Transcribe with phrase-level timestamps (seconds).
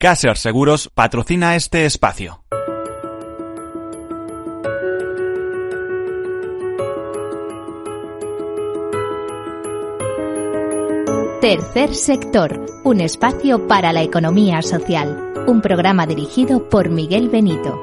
[0.00, 2.44] Caser Seguros patrocina este espacio.
[11.40, 15.32] Tercer sector, un espacio para la economía social.
[15.48, 17.82] Un programa dirigido por Miguel Benito.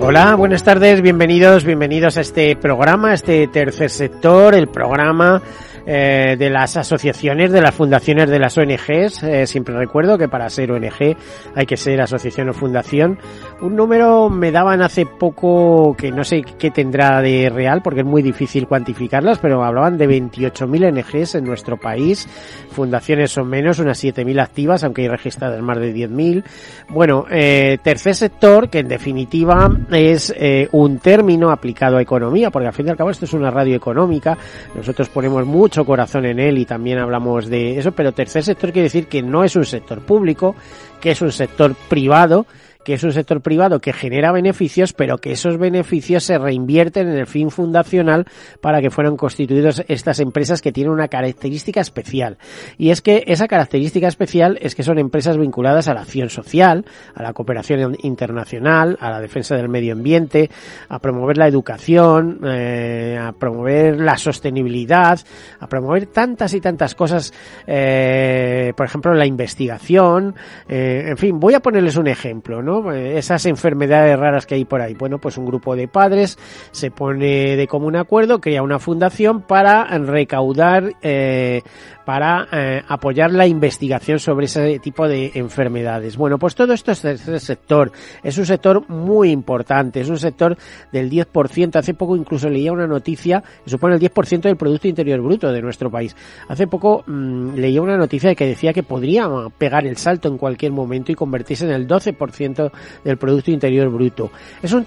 [0.00, 5.40] Hola, buenas tardes, bienvenidos, bienvenidos a este programa, este tercer sector, el programa
[5.86, 9.22] eh, de las asociaciones, de las fundaciones de las ONGs.
[9.22, 11.14] Eh, siempre recuerdo que para ser ONG
[11.54, 13.18] hay que ser asociación o fundación.
[13.60, 18.06] Un número me daban hace poco que no sé qué tendrá de real porque es
[18.06, 22.26] muy difícil cuantificarlas, pero hablaban de 28.000 ONGs en nuestro país.
[22.70, 26.44] Fundaciones son menos, unas 7.000 activas, aunque hay registradas más de 10.000.
[26.88, 30.34] Bueno, eh, tercer sector, que en definitiva es
[30.72, 33.76] un término aplicado a economía, porque al fin y al cabo esto es una radio
[33.76, 34.38] económica.
[34.74, 38.84] Nosotros ponemos mucho corazón en él y también hablamos de eso, pero tercer sector quiere
[38.84, 40.54] decir que no es un sector público,
[41.00, 42.46] que es un sector privado,
[42.84, 47.18] que es un sector privado que genera beneficios, pero que esos beneficios se reinvierten en
[47.18, 48.26] el fin fundacional
[48.60, 52.38] para que fueran constituidos estas empresas que tienen una característica especial.
[52.78, 56.84] Y es que esa característica especial es que son empresas vinculadas a la acción social,
[57.14, 60.50] a la cooperación internacional, a la defensa del medio ambiente,
[60.88, 65.18] a promover la educación, eh, a promover la sostenibilidad,
[65.60, 67.32] a promover tantas y tantas cosas,
[67.66, 70.34] eh, por ejemplo, la investigación,
[70.68, 72.73] eh, en fin, voy a ponerles un ejemplo, ¿no?
[72.92, 74.94] Esas enfermedades raras que hay por ahí.
[74.94, 76.38] Bueno, pues un grupo de padres
[76.70, 81.62] se pone de común acuerdo, crea una fundación para recaudar eh,
[82.04, 86.16] para eh, apoyar la investigación sobre ese tipo de enfermedades.
[86.16, 87.92] Bueno, pues todo esto es el sector.
[88.22, 90.00] Es un sector muy importante.
[90.00, 90.56] Es un sector
[90.92, 91.76] del 10%.
[91.76, 95.62] Hace poco incluso leía una noticia que supone el 10% del Producto Interior Bruto de
[95.62, 96.14] nuestro país.
[96.48, 100.72] Hace poco mmm, leía una noticia que decía que podría pegar el salto en cualquier
[100.72, 102.63] momento y convertirse en el 12%
[103.04, 104.30] del Producto Interior Bruto.
[104.62, 104.84] Es un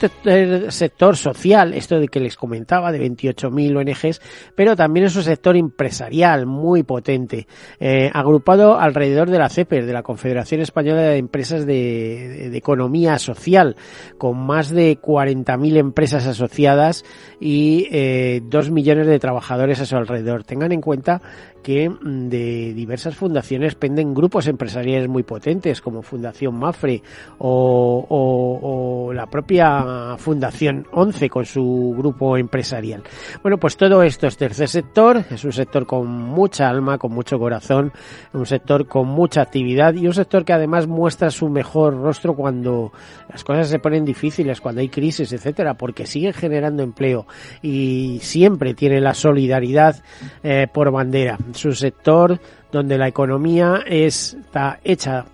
[0.70, 4.22] sector social, esto de que les comentaba, de 28.000 ONGs,
[4.56, 7.48] pero también es un sector empresarial muy potente
[7.80, 13.76] eh, agrupado alrededor de la CEPER, de la Confederación Española de Empresas de, Economía Social,
[14.18, 17.06] con más de 40.000 empresas asociadas
[17.40, 20.44] y eh, 2 millones de trabajadores a su alrededor.
[20.44, 21.22] Tengan en cuenta
[21.64, 27.02] que de diversas fundaciones penden grupos empresariales muy potentes como Fundación Mafre
[27.40, 33.04] o, la propia Fundación 11 con su grupo empresarial.
[33.42, 37.40] Bueno, pues todo esto es tercer sector, es un sector con mucha alma, con mucho
[37.40, 37.92] corazón,
[38.34, 42.92] un sector con mucha actividad y un sector que además muestra su mejor rostro cuando
[43.30, 47.28] las cosas se ponen difíciles, cuando hay crisis, etcétera, porque sigue generando empleo
[47.62, 50.04] y siempre tiene la solidaridad
[50.44, 52.40] eh, por bandera su sector
[52.72, 55.26] donde la economía está hecha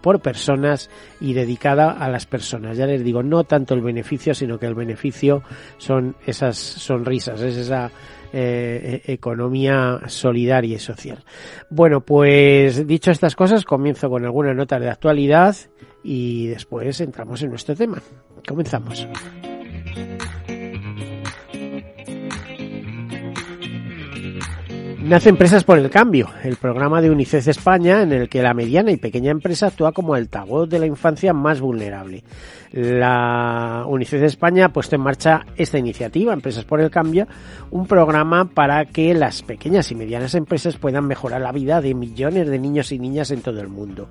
[0.00, 0.90] por personas
[1.20, 2.76] y dedicada a las personas.
[2.76, 5.42] Ya les digo, no tanto el beneficio, sino que el beneficio
[5.78, 7.90] son esas sonrisas, es esa
[8.32, 11.18] eh, economía solidaria y social.
[11.70, 15.54] Bueno, pues dicho estas cosas, comienzo con algunas notas de actualidad
[16.02, 18.02] y después entramos en nuestro tema.
[18.46, 19.06] Comenzamos.
[25.04, 28.90] Nace Empresas por el Cambio, el programa de UNICEF España en el que la mediana
[28.90, 32.24] y pequeña empresa actúa como altavoz de la infancia más vulnerable.
[32.72, 37.28] La UNICEF España ha puesto en marcha esta iniciativa, Empresas por el Cambio,
[37.70, 42.48] un programa para que las pequeñas y medianas empresas puedan mejorar la vida de millones
[42.48, 44.08] de niños y niñas en todo el mundo.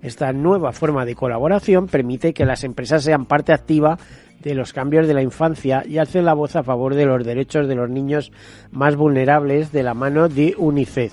[0.00, 3.98] Esta nueva forma de colaboración permite que las empresas sean parte activa
[4.40, 7.68] de los cambios de la infancia y hace la voz a favor de los derechos
[7.68, 8.32] de los niños
[8.72, 11.12] más vulnerables de la mano de UNICEF.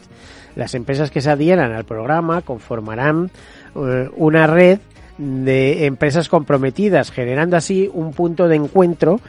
[0.55, 3.29] Las empresas que se adhieran al programa conformarán
[3.75, 4.79] eh, una red
[5.17, 9.19] de empresas comprometidas, generando así un punto de encuentro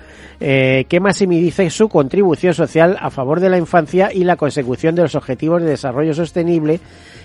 [0.41, 5.03] eh, que maximice su contribución social a favor de la infancia y la consecución de
[5.03, 6.81] los objetivos de desarrollo sostenible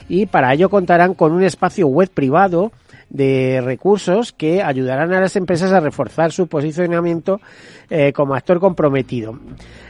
[0.07, 2.71] y para ello contarán con un espacio web privado
[3.13, 7.39] de recursos que ayudarán a las empresas a reforzar su posicionamiento
[7.89, 9.37] eh, como actor comprometido.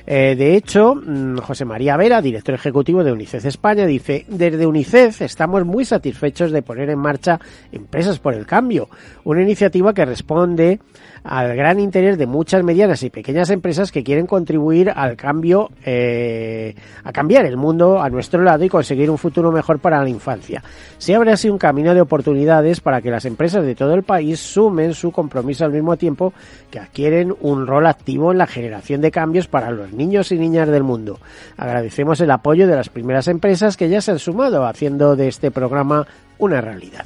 [0.05, 0.95] Eh, de hecho,
[1.41, 6.61] José María Vera, director ejecutivo de UNICEF España, dice, desde UNICEF estamos muy satisfechos de
[6.61, 7.39] poner en marcha
[7.71, 8.89] Empresas por el Cambio,
[9.23, 10.79] una iniciativa que responde
[11.23, 16.75] al gran interés de muchas medianas y pequeñas empresas que quieren contribuir al cambio, eh,
[17.03, 20.61] a cambiar el mundo a nuestro lado y conseguir un futuro mejor para la infancia.
[20.97, 24.39] Se abre así un camino de oportunidades para que las empresas de todo el país
[24.39, 26.33] sumen su compromiso al mismo tiempo
[26.69, 30.69] que adquieren un rol activo en la generación de cambios para los niños y niñas
[30.69, 31.19] del mundo.
[31.57, 35.51] Agradecemos el apoyo de las primeras empresas que ya se han sumado haciendo de este
[35.51, 36.07] programa
[36.37, 37.05] una realidad.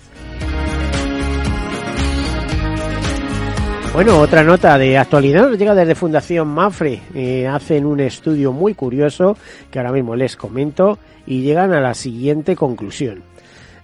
[3.93, 7.01] Bueno, otra nota de actualidad nos llega desde Fundación Mafre.
[7.15, 9.35] Eh, hacen un estudio muy curioso
[9.71, 13.23] que ahora mismo les comento y llegan a la siguiente conclusión.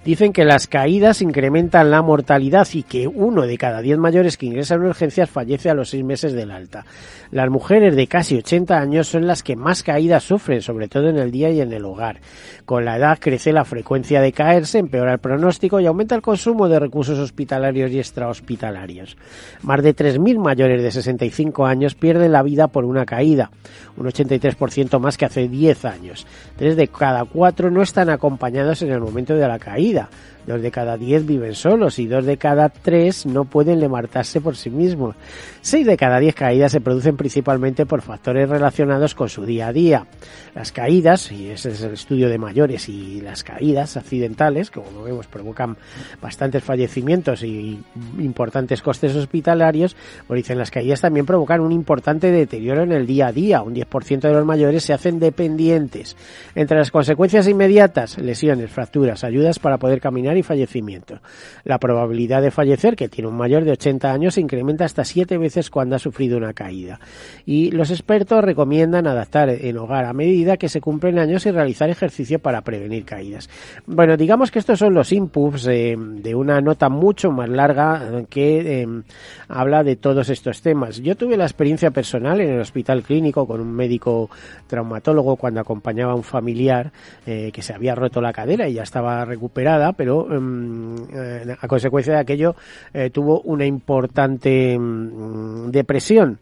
[0.05, 4.47] Dicen que las caídas incrementan la mortalidad y que uno de cada diez mayores que
[4.47, 6.85] ingresan en urgencias fallece a los seis meses del alta.
[7.31, 11.17] Las mujeres de casi 80 años son las que más caídas sufren, sobre todo en
[11.17, 12.19] el día y en el hogar.
[12.65, 16.67] Con la edad crece la frecuencia de caerse, empeora el pronóstico y aumenta el consumo
[16.67, 19.15] de recursos hospitalarios y extrahospitalarios.
[19.61, 23.51] Más de 3.000 mayores de 65 años pierden la vida por una caída,
[23.95, 26.27] un 83% más que hace 10 años.
[26.57, 30.09] Tres de cada cuatro no están acompañados en el momento de la caída 对呀
[30.45, 34.55] Dos de cada diez viven solos y dos de cada tres no pueden levantarse por
[34.57, 35.15] sí mismos.
[35.61, 39.73] Seis de cada diez caídas se producen principalmente por factores relacionados con su día a
[39.73, 40.07] día.
[40.53, 45.27] Las caídas, y ese es el estudio de mayores, y las caídas accidentales, como vemos,
[45.27, 45.77] provocan
[46.21, 47.79] bastantes fallecimientos y
[48.19, 49.95] importantes costes hospitalarios,
[50.27, 53.61] pues dicen las caídas también provocan un importante deterioro en el día a día.
[53.61, 56.17] Un 10% de los mayores se hacen dependientes.
[56.55, 61.19] Entre las consecuencias inmediatas, lesiones, fracturas, ayudas para poder caminar y fallecimiento.
[61.63, 65.37] La probabilidad de fallecer, que tiene un mayor de 80 años, se incrementa hasta 7
[65.37, 66.99] veces cuando ha sufrido una caída.
[67.45, 71.89] Y los expertos recomiendan adaptar en hogar a medida que se cumplen años y realizar
[71.89, 73.49] ejercicio para prevenir caídas.
[73.85, 79.03] Bueno, digamos que estos son los inputs de una nota mucho más larga que em,
[79.47, 81.01] habla de todos estos temas.
[81.01, 84.29] Yo tuve la experiencia personal en el hospital clínico con un médico
[84.67, 86.91] traumatólogo cuando acompañaba a un familiar
[87.25, 91.67] eh, que se había roto la cadera y ya estaba recuperada, pero em, eh, a
[91.67, 92.55] consecuencia de aquello
[92.93, 96.39] eh, tuvo una importante em, depresión.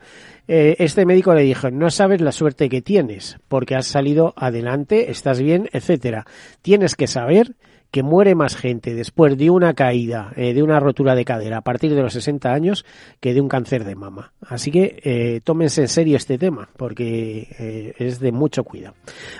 [0.48, 5.40] este médico le dijo, no sabes la suerte que tienes, porque has salido adelante, estás
[5.40, 6.26] bien, etcétera.
[6.62, 7.56] Tienes que saber
[7.92, 11.62] que muere más gente después de una caída, eh, de una rotura de cadera a
[11.62, 12.86] partir de los 60 años
[13.20, 14.32] que de un cáncer de mama.
[14.42, 18.96] Así que eh, tómense en serio este tema porque eh, es de mucho cuidado.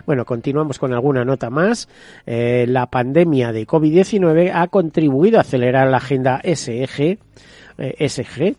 [0.06, 1.88] Bueno, continuamos con alguna nota más.
[2.26, 7.20] la pandemia de COVID-19 ha contribuido a acelerar la agenda SEG
[7.78, 8.56] eh, SG,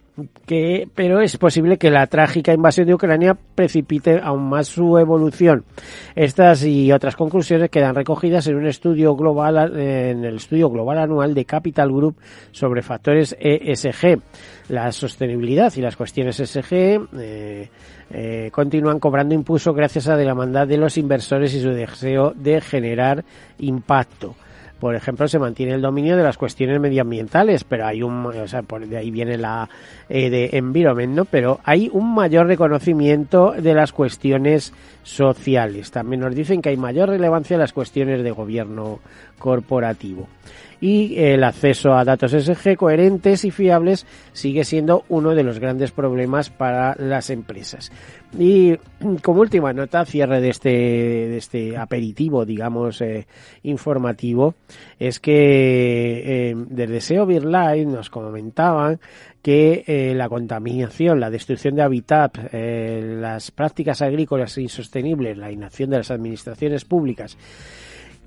[0.46, 5.64] que, pero es posible que la trágica invasión de Ucrania precipite aún más su evolución.
[6.14, 11.34] Estas y otras conclusiones quedan recogidas en un estudio global, en el estudio global anual
[11.34, 12.16] de Capital Group
[12.50, 14.20] sobre factores ESG.
[14.68, 16.72] La sostenibilidad y las cuestiones ESG
[17.18, 17.68] eh,
[18.10, 22.60] eh, continúan cobrando impulso gracias a la demanda de los inversores y su deseo de
[22.60, 23.24] generar
[23.58, 24.34] impacto
[24.82, 28.62] por ejemplo, se mantiene el dominio de las cuestiones medioambientales, pero hay un, o sea,
[28.62, 29.68] por de ahí viene la
[30.08, 31.24] eh, de environment, ¿no?
[31.24, 34.72] Pero hay un mayor reconocimiento de las cuestiones
[35.04, 35.92] sociales.
[35.92, 38.98] También nos dicen que hay mayor relevancia en las cuestiones de gobierno
[39.38, 40.26] corporativo
[40.82, 45.92] y el acceso a datos SG coherentes y fiables sigue siendo uno de los grandes
[45.92, 47.92] problemas para las empresas.
[48.36, 48.76] Y
[49.22, 53.28] como última nota, cierre de este, de este aperitivo, digamos, eh,
[53.62, 54.56] informativo,
[54.98, 58.98] es que eh, desde SEO Live nos comentaban
[59.40, 65.90] que eh, la contaminación, la destrucción de hábitat, eh, las prácticas agrícolas insostenibles, la inacción
[65.90, 67.36] de las administraciones públicas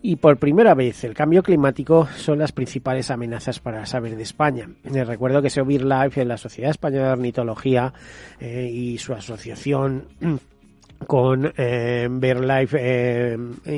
[0.05, 4.21] y por primera vez el cambio climático son las principales amenazas para las aves de
[4.21, 4.69] España.
[4.83, 7.91] Les recuerdo que SEO Life la Sociedad Española de Ornitología
[8.39, 10.05] eh, y su asociación
[11.07, 13.37] con eh, BirdLife eh,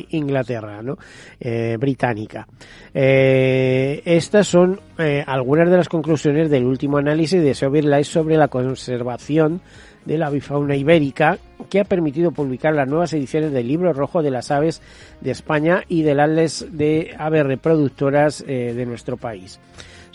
[0.09, 0.97] Inglaterra, ¿no?
[1.39, 2.47] Eh, británica.
[2.93, 4.79] Estas son
[5.27, 9.61] algunas de las conclusiones del último análisis de SEO BirdLife sobre la conservación
[10.07, 11.37] de la bifauna ibérica
[11.69, 14.81] que ha permitido publicar las nuevas ediciones del libro rojo de las aves
[15.21, 19.59] de España y del Atlas de aves reproductoras eh, de nuestro país.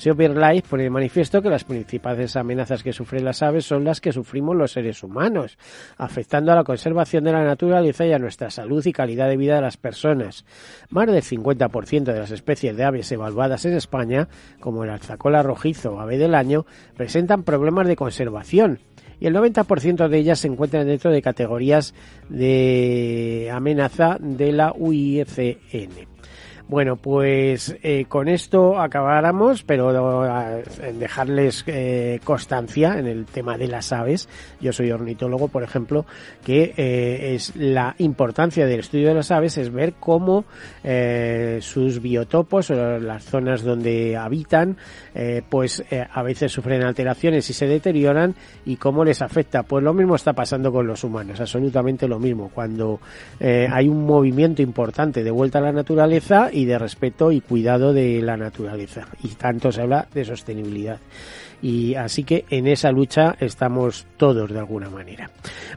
[0.04, 4.12] Life pone de manifiesto que las principales amenazas que sufren las aves son las que
[4.12, 5.58] sufrimos los seres humanos,
[5.96, 9.56] afectando a la conservación de la naturaleza y a nuestra salud y calidad de vida
[9.56, 10.44] de las personas.
[10.90, 15.92] Más del 50% de las especies de aves evaluadas en España, como el alzacola rojizo
[15.92, 18.80] o ave del año, presentan problemas de conservación,
[19.22, 21.94] y el 90% de ellas se encuentran dentro de categorías
[22.28, 26.11] de amenaza de la UICN.
[26.68, 33.58] Bueno, pues eh, con esto acabáramos, pero eh, en dejarles eh, constancia en el tema
[33.58, 34.28] de las aves.
[34.60, 36.06] Yo soy ornitólogo, por ejemplo,
[36.44, 40.44] que eh, es la importancia del estudio de las aves es ver cómo
[40.84, 44.76] eh, sus biotopos o las zonas donde habitan,
[45.14, 49.62] eh, pues eh, a veces sufren alteraciones y se deterioran y cómo les afecta.
[49.62, 52.50] Pues lo mismo está pasando con los humanos, absolutamente lo mismo.
[52.54, 53.00] Cuando
[53.40, 58.20] hay un movimiento importante de vuelta a la naturaleza y de respeto y cuidado de
[58.22, 59.08] la naturaleza.
[59.22, 60.98] Y tanto se habla de sostenibilidad.
[61.62, 65.30] Y así que en esa lucha estamos todos de alguna manera.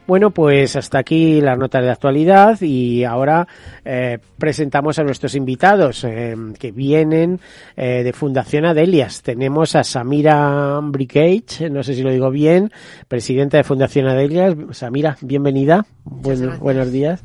[0.06, 3.46] Bueno, pues hasta aquí las notas de actualidad y ahora
[3.84, 7.38] eh, presentamos a nuestros invitados eh, que vienen
[7.76, 9.22] eh, de Fundación Adelias.
[9.22, 12.72] Tenemos a Samira Bricage, no sé si lo digo bien,
[13.06, 14.54] presidenta de Fundación Adelias.
[14.72, 15.86] Samira, bienvenida.
[16.04, 17.22] Buen- buenos días.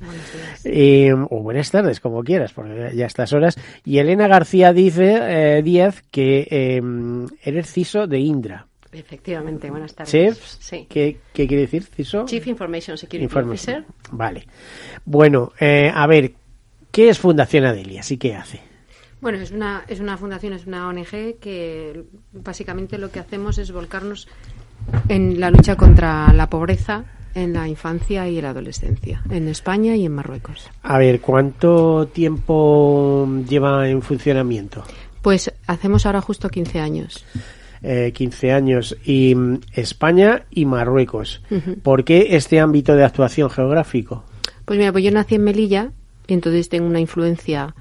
[0.63, 3.57] Eh, o buenas tardes, como quieras, porque ya a estas horas.
[3.85, 5.17] Y Elena García dice,
[5.57, 6.81] eh, Díaz, que eh,
[7.43, 8.50] eres CISO de Indra.
[8.91, 10.11] Efectivamente, buenas tardes.
[10.11, 10.87] Chief, Sí.
[10.89, 12.25] ¿qué, qué quiere decir CISO?
[12.25, 13.83] Chief Information Security Information.
[13.83, 13.85] Officer.
[14.11, 14.47] Vale.
[15.05, 16.33] Bueno, eh, a ver,
[16.91, 18.59] ¿qué es Fundación Adelias y qué hace?
[19.21, 23.71] Bueno, es una, es una fundación, es una ONG que básicamente lo que hacemos es
[23.71, 24.27] volcarnos
[25.09, 30.05] en la lucha contra la pobreza en la infancia y la adolescencia, en España y
[30.05, 30.69] en Marruecos.
[30.83, 34.83] A ver, ¿cuánto tiempo lleva en funcionamiento?
[35.21, 37.23] Pues hacemos ahora justo 15 años.
[37.83, 38.95] Eh, 15 años.
[39.03, 41.41] Y mm, España y Marruecos.
[41.81, 44.23] ¿Por qué este ámbito de actuación geográfico?
[44.65, 45.91] Pues mira, pues yo nací en Melilla
[46.27, 47.73] y entonces tengo una influencia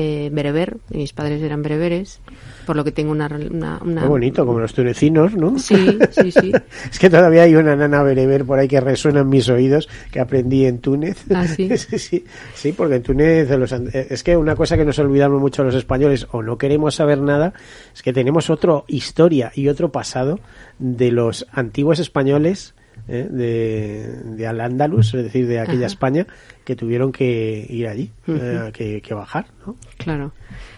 [0.00, 2.20] eh, bereber, mis padres eran bereberes,
[2.66, 3.26] por lo que tengo una...
[3.26, 5.58] una, una- Muy bonito, como los tunecinos, ¿no?
[5.58, 6.52] Sí, sí, sí.
[6.92, 10.20] Es que todavía hay una nana bereber por ahí que resuena en mis oídos que
[10.20, 11.24] aprendí en Túnez.
[11.34, 11.68] ¿Ah, sí?
[11.76, 12.24] sí, sí,
[12.54, 16.28] sí, porque en Túnez los es que una cosa que nos olvidamos mucho los españoles
[16.30, 17.52] o no queremos saber nada
[17.92, 20.38] es que tenemos otra historia y otro pasado
[20.78, 22.74] de los antiguos españoles
[23.08, 25.86] eh, de, de Al-Ándalus, es decir, de aquella Ajá.
[25.86, 26.26] España
[26.64, 29.76] que tuvieron que ir allí, eh, que, que bajar, ¿no?
[29.96, 30.32] Claro.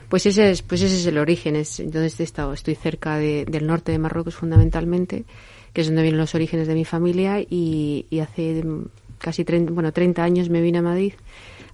[0.09, 1.57] Pues ese es, pues ese es el origen.
[1.57, 5.25] Es, entonces he estado, estoy cerca de- del norte de Marruecos fundamentalmente,
[5.73, 8.87] que es donde vienen los orígenes de mi familia y, y hace mm,
[9.19, 11.13] casi 30, bueno, 30 años me vine a Madrid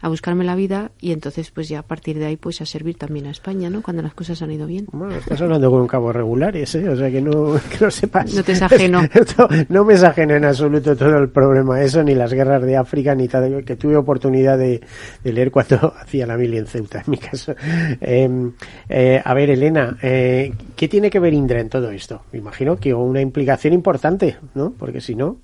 [0.00, 2.96] a buscarme la vida y entonces pues ya a partir de ahí pues a servir
[2.96, 3.82] también a España, ¿no?
[3.82, 4.86] Cuando las cosas han ido bien.
[4.92, 6.88] Bueno, estás hablando con un cabo regulares, ¿eh?
[6.88, 8.34] O sea que no, que no sepas.
[8.34, 9.02] No te es ajeno.
[9.68, 13.14] No me es ajeno en absoluto todo el problema, eso, ni las guerras de África,
[13.14, 14.80] ni tal, que tuve oportunidad de,
[15.22, 17.54] de leer cuando hacía la mili en Ceuta, en mi caso.
[18.00, 18.50] Eh,
[18.88, 22.22] eh, a ver, Elena, eh, ¿qué tiene que ver Indra en todo esto?
[22.32, 24.72] Me imagino que una implicación importante, ¿no?
[24.76, 25.38] Porque si no.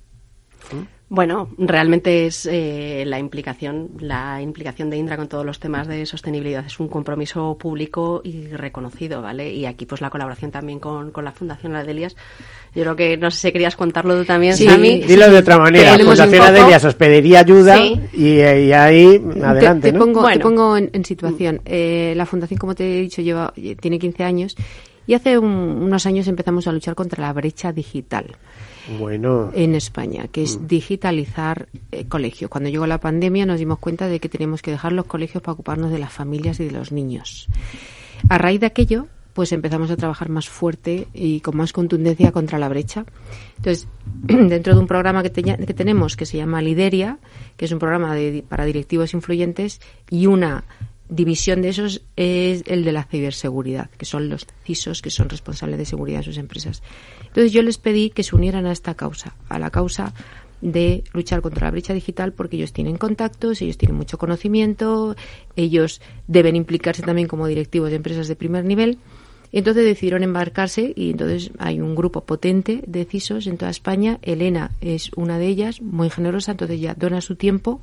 [1.15, 6.07] Bueno, realmente es eh, la implicación, la implicación de Indra con todos los temas de
[6.07, 9.53] sostenibilidad es un compromiso público y reconocido, ¿vale?
[9.53, 12.15] Y aquí pues la colaboración también con, con la Fundación Adelias.
[12.73, 15.01] Yo creo que no sé si querías contarlo tú también, Sí, Sami.
[15.03, 17.99] Dilo de otra manera, un Fundación Adelias os pediría ayuda Sí.
[18.13, 18.41] y, y
[18.73, 19.99] ahí adelante, te, te ¿no?
[20.05, 21.61] pongo, te pongo en, en situación.
[21.65, 24.55] Eh, la fundación, como te he dicho, lleva tiene 15 años
[25.05, 25.47] y hace un-
[25.83, 28.25] unos años empezamos a luchar contra la brecha digital.
[28.99, 32.49] Bueno, en España, que es digitalizar eh, colegios.
[32.49, 35.53] Cuando llegó la pandemia nos dimos cuenta de que teníamos que dejar los colegios para
[35.53, 37.47] ocuparnos de las familias y de los niños.
[38.29, 42.59] A raíz de aquello, pues empezamos a trabajar más fuerte y con más contundencia contra
[42.59, 43.05] la brecha.
[43.57, 43.87] Entonces,
[44.23, 47.17] dentro de un programa que, teña- que tenemos que se llama Lideria,
[47.57, 50.63] que es un programa de- para directivos influyentes, y una
[51.15, 55.77] división de esos es el de la ciberseguridad, que son los CISOs que son responsables
[55.77, 56.81] de seguridad de sus empresas.
[57.21, 60.13] Entonces yo les pedí que se unieran a esta causa, a la causa
[60.61, 65.15] de luchar contra la brecha digital porque ellos tienen contactos, ellos tienen mucho conocimiento,
[65.55, 68.97] ellos deben implicarse también como directivos de empresas de primer nivel.
[69.51, 74.17] Y entonces decidieron embarcarse y entonces hay un grupo potente de CISOs en toda España.
[74.23, 77.79] Elena es una de ellas, muy generosa, entonces ya dona su tiempo,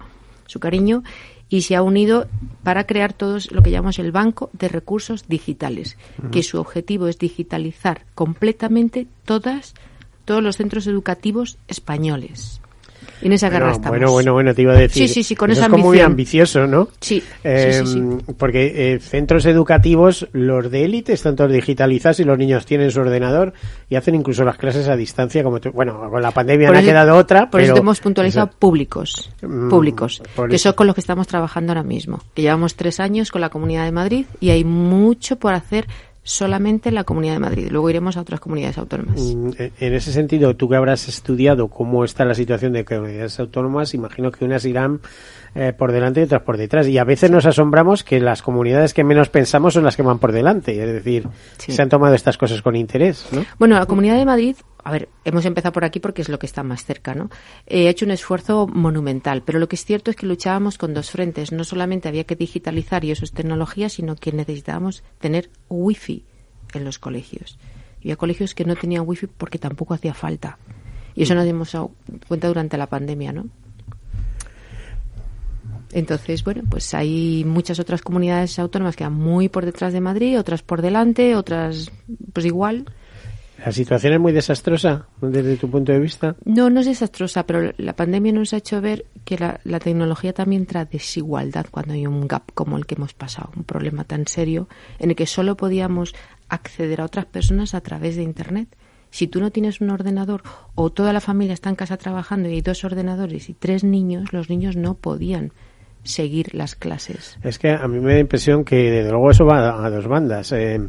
[0.47, 1.05] su cariño
[1.51, 2.29] y se ha unido
[2.63, 5.99] para crear todos lo que llamamos el Banco de Recursos Digitales,
[6.31, 9.75] que su objetivo es digitalizar completamente todas
[10.25, 12.60] todos los centros educativos españoles.
[13.21, 13.91] Guerra Bueno, estamos.
[13.91, 15.09] bueno, bueno, bueno, te iba a decir.
[15.09, 16.11] Sí, sí, sí, con Eso esa es como muy ambición.
[16.13, 16.89] ambicioso, ¿no?
[17.01, 17.93] Sí, Eh, sí, sí,
[18.27, 18.33] sí.
[18.39, 23.01] Porque eh, centros educativos, los de élite, están todos digitalizados y los niños tienen su
[23.01, 23.53] ordenador
[23.89, 25.43] y hacen incluso las clases a distancia.
[25.45, 27.75] como tú- Bueno, con la pandemia Por no ha eso- quedado otra, Por eso pero...
[27.75, 28.59] te hemos puntualizado Eso.
[28.59, 30.63] públicos, Mm, públicos, que eso.
[30.71, 32.21] son con los que estamos trabajando ahora mismo.
[32.35, 35.87] Que llevamos tres años con la Comunidad de Madrid y hay mucho por hacer
[36.23, 37.69] solamente en la Comunidad de Madrid.
[37.71, 39.21] Luego iremos a otras comunidades autónomas.
[39.21, 39.51] Mm,
[39.81, 44.31] En ese sentido, tú que habrás estudiado cómo está la situación de comunidades autónomas, imagino
[44.31, 45.01] que unas irán
[45.55, 46.87] eh, por delante y otras por detrás.
[46.89, 50.19] Y a veces nos asombramos que las comunidades que menos pensamos son las que van
[50.19, 50.83] por delante.
[50.83, 51.29] Es decir,
[51.59, 53.27] se han tomado estas cosas con interés.
[53.33, 53.45] ¿no?
[53.59, 56.47] Bueno, la Comunidad de Madrid a ver, hemos empezado por aquí porque es lo que
[56.47, 57.31] está más cerca, ¿no?
[57.67, 60.95] Eh, ha hecho un esfuerzo monumental, pero lo que es cierto es que luchábamos con
[60.95, 61.53] dos frentes.
[61.53, 66.25] No solamente había que digitalizar y eso es tecnología, sino que necesitábamos tener wifi
[66.73, 67.59] en los colegios.
[67.99, 70.59] Había colegios que no tenían wifi porque tampoco hacía falta.
[71.15, 71.77] Y eso nos dimos
[72.29, 73.47] cuenta durante la pandemia, ¿no?
[75.93, 80.39] Entonces, bueno, pues hay muchas otras comunidades autónomas que van muy por detrás de Madrid,
[80.39, 81.91] otras por delante, otras
[82.33, 82.87] pues igual.
[83.65, 86.35] ¿La situación es muy desastrosa desde tu punto de vista?
[86.45, 90.33] No, no es desastrosa, pero la pandemia nos ha hecho ver que la, la, tecnología
[90.33, 94.27] también trae desigualdad cuando hay un gap como el que hemos pasado, un problema tan
[94.27, 94.67] serio
[94.99, 96.15] en el que solo podíamos
[96.49, 98.77] acceder a otras personas a través de Internet.
[99.11, 100.43] Si tú no tienes un ordenador
[100.75, 104.33] o toda la familia está en casa trabajando y hay dos ordenadores y tres niños,
[104.33, 105.53] los niños no podían
[106.03, 107.39] seguir las clases.
[107.43, 110.53] Es que a mí me da impresión que desde luego eso va a, dos bandas.
[110.53, 110.81] Eh,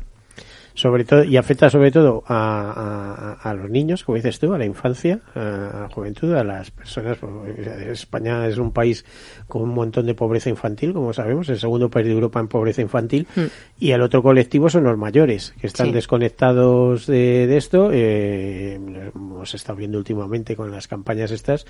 [0.74, 4.58] sobre todo y afecta sobre todo a, a, a, los niños, como dices tú, a
[4.58, 7.18] la infancia, a la juventud, a las personas.
[7.88, 9.06] España es un país
[9.48, 12.82] con un montón de pobreza infantil, como sabemos, el segundo país de Europa en pobreza
[12.82, 13.42] infantil, mm.
[13.80, 15.94] y el otro colectivo son los mayores, que están sí.
[15.94, 17.90] desconectados de, de esto.
[17.92, 18.80] Eh,
[19.14, 21.66] hemos estado viendo últimamente con las campañas estas,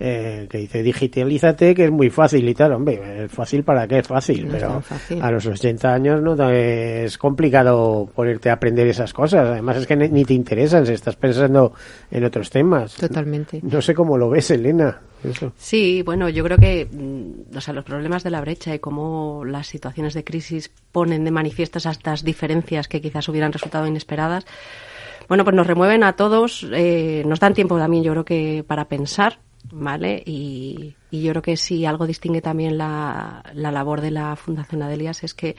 [0.00, 2.72] eh, que dice digitalízate, que es muy fácil y tal.
[2.72, 5.20] Hombre, es fácil para qué es fácil, No pero fácil.
[5.22, 9.48] a los 80 años no es complicado ponerte a aprender esas cosas.
[9.48, 11.72] Además es que ni, te interesan, si estás pensando
[12.10, 12.94] en otros temas.
[12.94, 13.60] Totalmente.
[13.62, 15.00] No sé cómo lo ves, Elena.
[15.24, 15.52] Eso.
[15.56, 19.44] Sí, bueno, yo creo que mm, o sea, los problemas de la brecha y cómo
[19.44, 24.46] las situaciones de crisis ponen de manifiesto estas diferencias que quizás hubieran resultado inesperadas,
[25.28, 28.86] bueno, pues nos remueven a todos, eh, nos dan tiempo también, yo creo que para
[28.86, 29.38] pensar,
[29.72, 30.22] ¿vale?
[30.24, 34.82] Y, y yo creo que si algo distingue también la, la labor de la Fundación
[34.82, 35.56] Adelias es que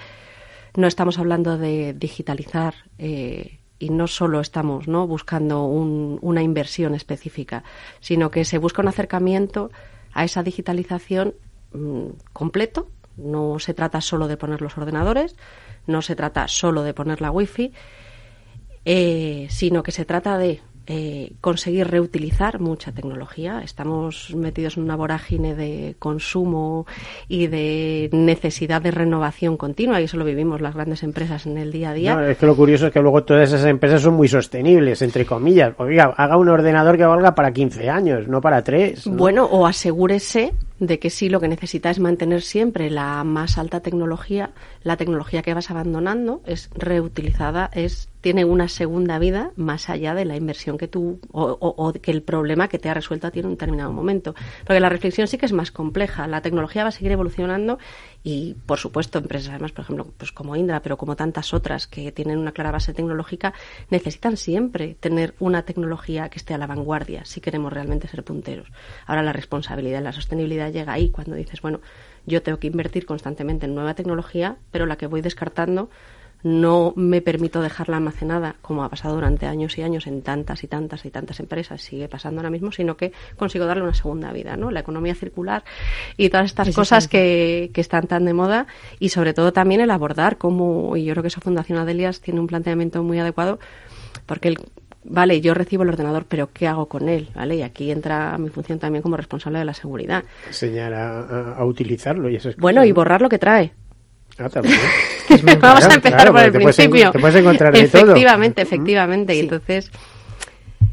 [0.78, 5.08] no estamos hablando de digitalizar eh, y no solo estamos ¿no?
[5.08, 7.64] buscando un, una inversión específica,
[8.00, 9.72] sino que se busca un acercamiento
[10.14, 11.34] a esa digitalización
[11.74, 12.90] mmm, completo.
[13.18, 15.36] No se trata solo de poner los ordenadores,
[15.88, 17.74] no se trata solo de poner la wifi,
[18.86, 23.62] eh, sino que se trata de eh, conseguir reutilizar mucha tecnología.
[23.62, 26.86] Estamos metidos en una vorágine de consumo
[27.28, 31.74] y de necesidad de renovación continua y eso lo vivimos las grandes empresas en el
[31.74, 32.16] día a día.
[32.16, 35.26] No, es que lo curioso es que luego todas esas empresas son muy sostenibles, entre
[35.26, 35.74] comillas.
[35.78, 39.08] Oiga, haga un ordenador que valga para 15 años, no para 3.
[39.08, 39.18] ¿no?
[39.18, 43.82] Bueno, o asegúrese de que sí lo que necesita es mantener siempre la más alta
[43.82, 44.52] tecnología,
[44.84, 50.26] la tecnología que vas abandonando es reutilizada, es tiene una segunda vida más allá de
[50.26, 53.40] la inversión que tú o, o, que el problema que te ha resuelto a ti
[53.40, 54.36] en un determinado momento.
[54.66, 56.28] Porque la reflexión sí que es más compleja.
[56.28, 57.78] La tecnología va a seguir evolucionando
[58.24, 62.12] y, por supuesto, empresas además, por ejemplo, pues como Indra, pero como tantas otras que
[62.12, 63.54] tienen una clara base tecnológica,
[63.90, 68.68] necesitan siempre tener una tecnología que esté a la vanguardia si queremos realmente ser punteros.
[69.06, 71.82] Ahora la responsabilidad la sostenibilidad llega ahí cuando dices, bueno,
[72.26, 75.90] yo tengo que invertir constantemente en nueva tecnología, pero la que voy descartando
[76.44, 80.68] no me permito dejarla almacenada, como ha pasado durante años y años en tantas y
[80.68, 84.56] tantas y tantas empresas, sigue pasando ahora mismo, sino que consigo darle una segunda vida,
[84.56, 84.72] ¿no?
[84.72, 85.64] La economía circular
[86.16, 87.08] y todas estas sí, cosas.
[87.08, 88.68] Que, que, están tan de moda
[89.00, 92.40] y sobre todo también el abordar cómo, y yo creo que esa Fundación Adelias tiene
[92.40, 93.60] un planteamiento muy adecuado,
[94.26, 94.58] porque el,
[95.04, 97.30] vale, yo recibo el ordenador, pero ¿qué hago con él?
[97.34, 97.56] ¿Vale?
[97.56, 100.24] Y aquí entra mi función también como responsable de la seguridad.
[100.48, 103.74] Enseñar a, a, a utilizarlo y eso es Bueno, y borrar lo que trae.
[104.38, 104.78] Ah, también.
[105.62, 106.90] Vamos a empezar claro, por el te principio.
[106.90, 108.68] Puedes, te puedes encontrar de efectivamente, todo.
[108.68, 109.34] efectivamente.
[109.34, 109.40] Sí.
[109.40, 109.92] Y entonces.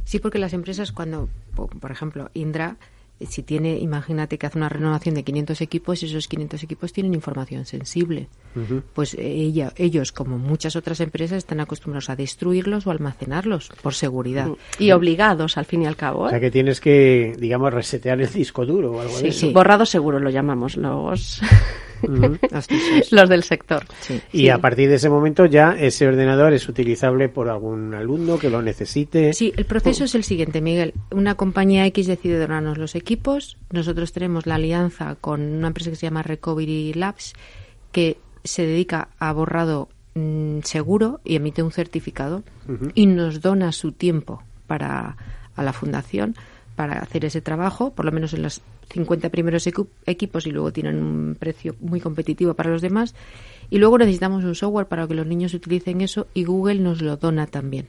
[0.05, 2.77] Sí, porque las empresas, cuando, por ejemplo, Indra,
[3.21, 7.15] si tiene, imagínate que hace una renovación de 500 equipos y esos 500 equipos tienen
[7.15, 8.29] información sensible.
[8.55, 8.83] Uh -huh.
[8.93, 14.49] Pues ella, ellos, como muchas otras empresas, están acostumbrados a destruirlos o almacenarlos por seguridad.
[14.79, 16.25] Y obligados, al fin y al cabo.
[16.25, 16.29] ¿eh?
[16.29, 19.47] O sea que tienes que, digamos, resetear el disco duro o algo sí, de eso.
[19.47, 21.41] Sí, borrado seguro lo llamamos los...
[22.03, 23.07] Uh -huh.
[23.11, 23.85] los del sector.
[24.01, 24.21] Sí.
[24.33, 24.49] Y sí.
[24.49, 28.63] a partir de ese momento ya ese ordenador es utilizable por algún alumno que lo
[28.63, 29.33] necesite.
[29.33, 30.95] Sí, el proceso es el siguiente, Miguel.
[31.11, 33.57] Una compañía X decide donarnos los equipos.
[33.71, 37.33] Nosotros tenemos la alianza con una empresa que se llama Recovery Labs
[37.93, 42.93] que se dedica a borrado mmm, seguro y emite un certificado uh -huh.
[42.95, 45.17] y nos dona su tiempo para
[45.57, 46.35] a la fundación
[46.77, 49.67] para hacer ese trabajo, por lo menos en los 50 primeros
[50.07, 53.15] equipos y luego tienen un precio muy competitivo para los demás.
[53.71, 57.17] Y luego necesitamos un software para que los niños utilicen eso y Google nos lo
[57.17, 57.89] dona también.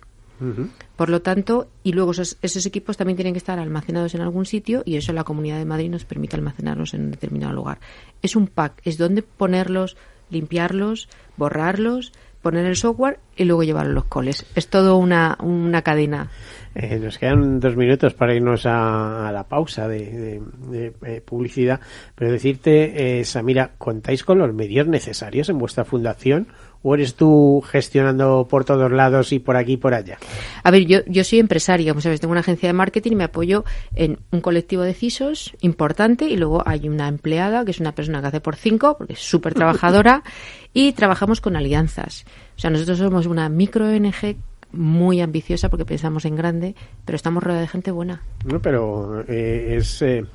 [0.98, 4.46] Por lo tanto, y luego esos, esos, equipos también tienen que estar almacenados en algún
[4.46, 7.80] sitio y eso la Comunidad de Madrid nos permite almacenarlos en un determinado lugar.
[8.22, 9.96] Es un pack, es donde ponerlos,
[10.30, 14.46] limpiarlos, borrarlos, poner el software y luego llevar los coles.
[14.56, 16.30] Es todo una, una cadena.
[16.76, 20.42] Eh, nos quedan dos minutos para irnos a, la pausa de,
[20.74, 21.80] eh, publicidad,
[22.16, 26.48] pero decirte, eh, Samira, ¿contáis con los medios necesarios en vuestra fundación
[26.84, 30.18] o eres tú gestionando por todos lados y por aquí y por allá?
[30.64, 33.24] A ver, yo, yo soy empresaria, como sabes, tengo una agencia de marketing y me
[33.24, 33.64] apoyo
[33.96, 38.20] en un colectivo de CISOs importante y luego hay una empleada que es una persona
[38.20, 40.24] que hace por cinco, porque es súper trabajadora,
[40.74, 42.26] y trabajamos con alianzas.
[42.58, 44.36] O sea, nosotros somos una micro ONG
[44.76, 48.22] muy ambiciosa porque pensamos en grande, pero estamos rodeados de gente buena.
[48.46, 50.02] No, pero eh, es...
[50.02, 50.26] Eh,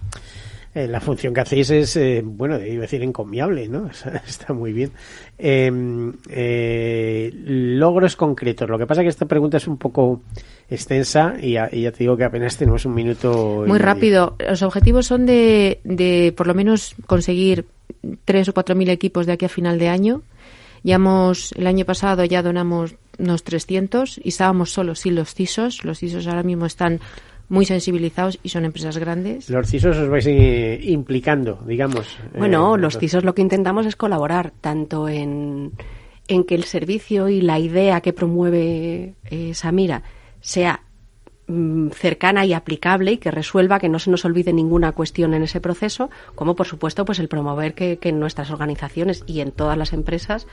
[0.73, 3.91] eh, la función que hacéis es, eh, bueno, iba decir encomiable, ¿no?
[4.27, 4.93] Está muy bien.
[5.37, 8.71] Em, eh, logros concretos.
[8.71, 10.23] Lo que pasa es que esta pregunta es un poco
[10.71, 13.65] extensa y ya, te digo que apenas tenemos un minuto.
[13.67, 14.37] Muy rápido.
[14.39, 17.65] Los objetivos son de, de por lo menos conseguir
[18.25, 20.23] tres o cuatro mil equipos de aquí a final de año.
[20.83, 25.85] Ya hemos, el año pasado ya donamos unos 300 y estábamos solos sin los CISOs.
[25.85, 27.01] Los CISOs ahora mismo están
[27.49, 29.51] muy sensibilizados y son empresas grandes.
[29.51, 32.17] Los CISOs os vais eh, implicando, digamos.
[32.37, 35.73] Bueno, eh, los CISOs lo que intentamos es colaborar tanto en,
[36.29, 40.03] en que el servicio y la idea que promueve eh, Samira
[40.41, 40.85] sea
[41.93, 45.61] cercana y aplicable y que resuelva que no se nos olvide ninguna cuestión en ese
[45.61, 49.77] proceso, como por supuesto pues el promover que, que en nuestras organizaciones y en todas
[49.77, 50.47] las empresas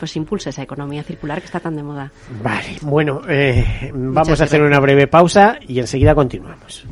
[0.00, 2.10] pues impulsa esa economía circular que está tan de moda.
[2.42, 6.86] Vale, bueno, eh, vamos a hacer una breve pausa y enseguida continuamos.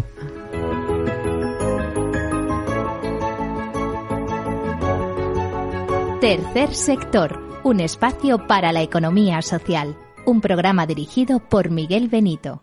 [6.20, 9.96] Tercer sector, un espacio para la economía social.
[10.26, 12.62] Un programa dirigido por Miguel Benito.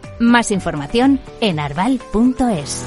[0.21, 2.85] Más información en arval.es.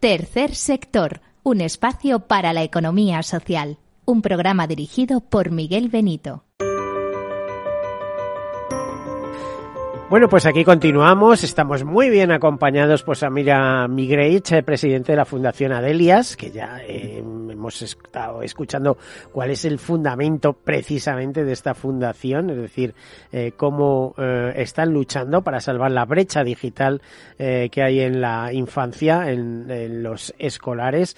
[0.00, 6.44] Tercer sector, un espacio para la economía social un programa dirigido por Miguel Benito.
[10.12, 11.42] Bueno, pues aquí continuamos.
[11.42, 16.82] Estamos muy bien acompañados por Samira Migreich, eh, presidente de la Fundación Adelias, que ya
[16.86, 18.98] eh, hemos estado escuchando
[19.32, 22.94] cuál es el fundamento precisamente de esta fundación, es decir,
[23.32, 24.14] eh, cómo
[24.54, 27.00] están luchando para salvar la brecha digital
[27.38, 31.16] que hay en la infancia, en, los escolares,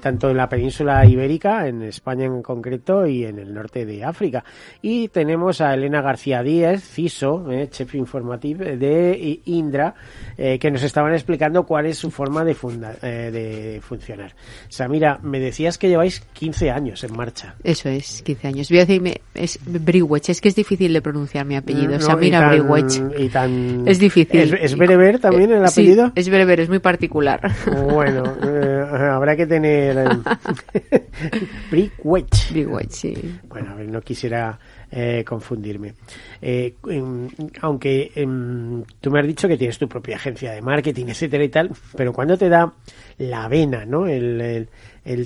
[0.00, 4.44] tanto en la península ibérica, en España en concreto, y en el norte de África.
[4.80, 9.94] Y tenemos a Elena García Díez, CISO, chef informático de Indra,
[10.36, 12.56] eh, que nos estaban explicando cuál es su forma de,
[13.02, 14.34] eh, de funcionar.
[14.68, 17.54] Samira, me decías que lleváis 15 años en marcha.
[17.62, 18.68] Eso es, 15 años.
[18.68, 22.00] Voy a decirme, es Briwech, es que es difícil de pronunciar mi apellido.
[22.00, 23.00] Samira Briwech.
[23.86, 24.54] Es difícil.
[24.60, 26.06] ¿Es, bereber también el apellido?
[26.06, 27.40] Sí, es bereber, es muy particular.
[27.90, 29.96] Bueno, eh, habrá que tener...
[31.70, 32.50] Briwech.
[32.50, 33.38] Briwech, sí.
[33.48, 34.58] Bueno, a ver, no quisiera
[34.90, 35.94] eh, confundirme.
[36.42, 36.74] Eh,
[37.60, 41.48] aunque em, tú me has dicho que tienes tu propia agencia de marketing, etcétera y
[41.48, 42.72] tal, pero cuando te da
[43.18, 44.06] la vena, ¿no?
[44.06, 44.68] el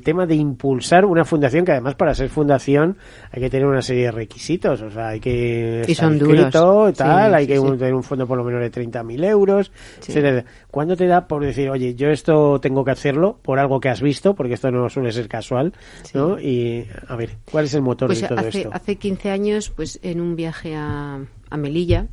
[0.03, 2.97] tema de impulsar una fundación que además para ser fundación
[3.31, 7.47] hay que tener una serie de requisitos, o sea, hay que estar inscrito, tal, hay
[7.47, 10.45] que tener un fondo por lo menos de 30.000 euros, etcétera.
[10.71, 14.01] ¿Cuándo te da por decir, oye, yo esto tengo que hacerlo por algo que has
[14.01, 15.73] visto, porque esto no suele ser casual,
[16.13, 16.39] ¿no?
[16.39, 18.71] Y a ver, ¿cuál es el motor pues de todo hace, esto?
[18.73, 22.07] Hace 15 años, pues en un viaje a, a Melilla,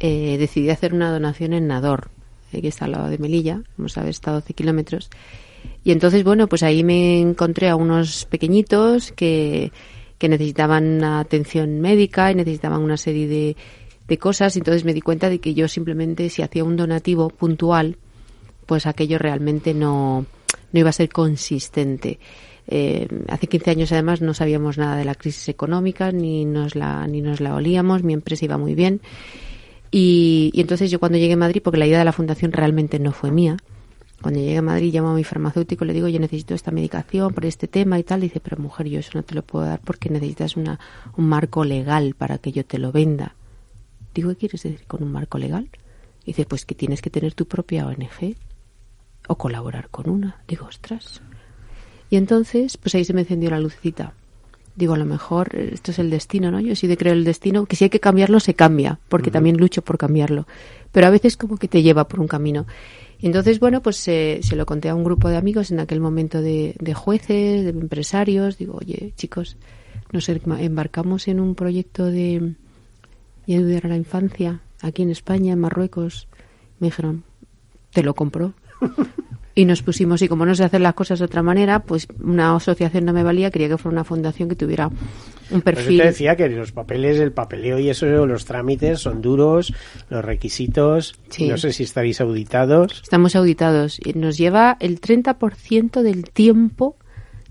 [0.00, 2.10] eh, decidí hacer una donación en Nador,
[2.52, 5.10] eh, que está al lado de Melilla, como sabes, está a 12 kilómetros.
[5.82, 9.72] Y entonces, bueno, pues ahí me encontré a unos pequeñitos que,
[10.18, 13.56] que necesitaban atención médica y necesitaban una serie de,
[14.06, 14.56] de cosas.
[14.56, 17.96] Y entonces me di cuenta de que yo simplemente, si hacía un donativo puntual,
[18.66, 20.26] pues aquello realmente no,
[20.72, 22.18] no iba a ser consistente.
[22.66, 27.04] Eh, hace 15 años además no sabíamos nada de la crisis económica ni nos la
[27.08, 29.00] ni nos la olíamos mi empresa iba muy bien
[29.90, 33.00] y, y entonces yo cuando llegué a Madrid porque la idea de la fundación realmente
[33.00, 33.56] no fue mía
[34.20, 37.46] cuando llegué a Madrid llamo a mi farmacéutico, le digo, yo necesito esta medicación por
[37.46, 38.20] este tema y tal.
[38.20, 40.78] dice, pero mujer, yo eso no te lo puedo dar porque necesitas una,
[41.16, 43.34] un marco legal para que yo te lo venda.
[44.14, 45.70] Digo, ¿qué quieres decir con un marco legal?
[46.26, 48.36] dice, pues que tienes que tener tu propia ONG
[49.26, 50.42] o colaborar con una.
[50.46, 51.22] Digo, ostras.
[52.08, 54.12] Y entonces, pues ahí se me encendió la lucecita.
[54.76, 56.60] Digo, a lo mejor esto es el destino, ¿no?
[56.60, 59.56] Yo sí de creo el destino, que si hay que cambiarlo, se cambia, porque también
[59.56, 60.46] lucho por cambiarlo.
[60.92, 62.66] Pero a veces como que te lleva por un camino.
[63.22, 66.74] Entonces, bueno, pues se lo conté a un grupo de amigos en aquel momento de,
[66.78, 68.56] de jueces, de empresarios.
[68.56, 69.56] Digo, oye, chicos,
[70.12, 72.54] nos embarcamos en un proyecto de,
[73.46, 76.28] de ayudar a la infancia aquí en España, en Marruecos.
[76.78, 77.24] Me dijeron,
[77.92, 78.54] te lo compro.
[79.54, 82.54] Y nos pusimos, y como no se hacen las cosas de otra manera, pues una
[82.54, 85.98] asociación no me valía, quería que fuera una fundación que tuviera un pues perfil.
[85.98, 89.74] te decía que los papeles, el papeleo y eso, los trámites son duros,
[90.08, 93.00] los requisitos, no sé si estaréis auditados.
[93.02, 96.96] Estamos auditados y nos lleva el 30% del tiempo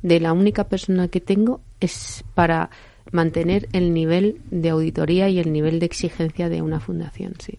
[0.01, 2.69] de la única persona que tengo es para
[3.12, 7.57] mantener el nivel de auditoría y el nivel de exigencia de una fundación, sí.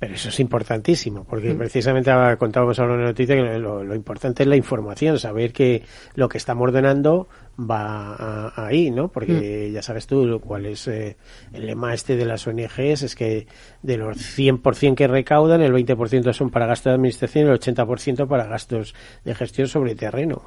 [0.00, 1.58] Pero eso es importantísimo, porque mm.
[1.58, 5.84] precisamente contábamos ahora una noticia que lo, importante es la información, saber que
[6.14, 7.28] lo que estamos ordenando
[7.68, 9.08] va ahí, ¿no?
[9.08, 9.74] Porque mm.
[9.74, 11.16] ya sabes tú cuál es eh,
[11.52, 13.46] el lema este de las ONGs, es que
[13.82, 18.26] de los 100% que recaudan, el 20% son para gastos de administración y el 80%
[18.26, 18.94] para gastos
[19.24, 20.42] de gestión sobre terreno.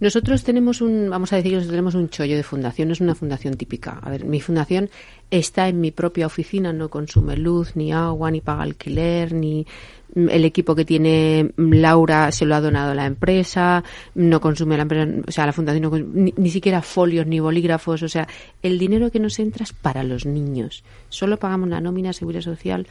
[0.00, 3.54] nosotros tenemos un, vamos a decir, nosotros tenemos un chollo de fundación, es una fundación
[3.54, 3.98] típica.
[4.02, 4.90] A ver, mi fundación
[5.30, 9.66] está en mi propia oficina, no consume luz, ni agua, ni paga alquiler, ni
[10.14, 14.82] el equipo que tiene Laura se lo ha donado a la empresa, no consume la
[14.82, 18.26] empresa, o sea, la fundación ni, siquiera folios ni bolígrafos, o sea,
[18.62, 20.84] el dinero que nos entra es para los niños.
[21.08, 22.86] Solo pagamos la nómina, seguridad social,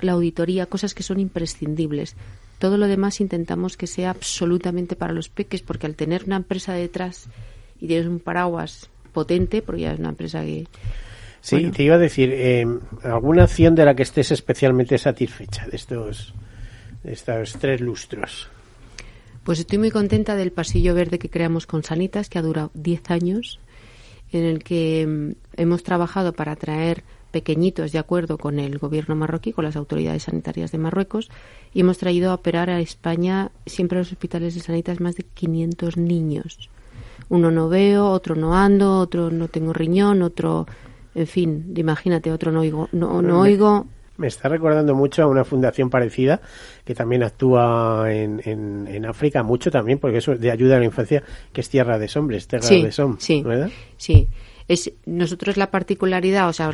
[0.00, 2.16] la auditoría, cosas que son imprescindibles.
[2.58, 6.74] Todo lo demás intentamos que sea absolutamente para los peques, porque al tener una empresa
[6.74, 7.28] detrás
[7.80, 10.66] y tienes un paraguas potente, porque ya es una empresa que
[11.42, 12.66] Sí, te iba a decir, eh,
[13.02, 16.34] ¿alguna acción de la que estés especialmente satisfecha de estos
[17.04, 18.48] estos tres lustros?
[19.44, 23.10] Pues estoy muy contenta del pasillo verde que creamos con Sanitas, que ha durado 10
[23.10, 23.58] años,
[24.32, 29.52] en el que mm, hemos trabajado para traer pequeñitos de acuerdo con el gobierno marroquí,
[29.52, 31.30] con las autoridades sanitarias de Marruecos,
[31.72, 35.22] y hemos traído a operar a España, siempre a los hospitales de Sanitas, más de
[35.22, 36.70] 500 niños.
[37.28, 40.66] Uno no veo, otro no ando, otro no tengo riñón, otro,
[41.14, 43.86] en fin, imagínate, otro no oigo, no, no oigo,
[44.20, 46.40] me está recordando mucho a una fundación parecida
[46.84, 51.22] que también actúa en, en, África mucho también, porque eso de ayuda a la infancia,
[51.52, 53.70] que es Tierra de Sombres, Tierra de Som, sí, ¿verdad?
[53.96, 54.28] Sí.
[54.68, 56.70] Es, nosotros la particularidad, o sea,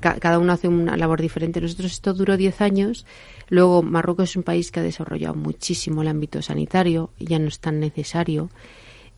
[0.00, 1.60] cada uno hace una labor diferente.
[1.60, 3.04] Nosotros esto duró 10 años.
[3.50, 7.58] Luego, Marruecos es un país que ha desarrollado muchísimo el ámbito sanitario, ya no es
[7.58, 8.48] tan necesario.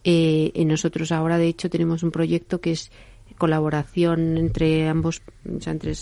[0.02, 2.90] Eh, y nosotros ahora, de hecho, tenemos un proyecto que es
[3.36, 5.92] colaboración entre ambos, o sea, entre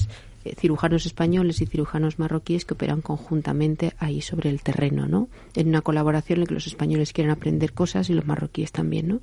[0.57, 5.29] cirujanos españoles y cirujanos marroquíes que operan conjuntamente ahí sobre el terreno, ¿no?
[5.55, 9.21] En una colaboración en que los españoles quieren aprender cosas y los marroquíes también, ¿no?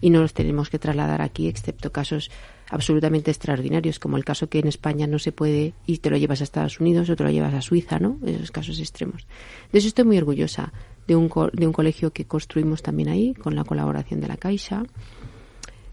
[0.00, 2.30] Y no los tenemos que trasladar aquí, excepto casos
[2.70, 6.40] absolutamente extraordinarios, como el caso que en España no se puede y te lo llevas
[6.40, 8.18] a Estados Unidos o te lo llevas a Suiza, ¿no?
[8.24, 9.26] Esos casos extremos.
[9.72, 10.72] De eso estoy muy orgullosa
[11.06, 14.84] de un, de un colegio que construimos también ahí, con la colaboración de la Caixa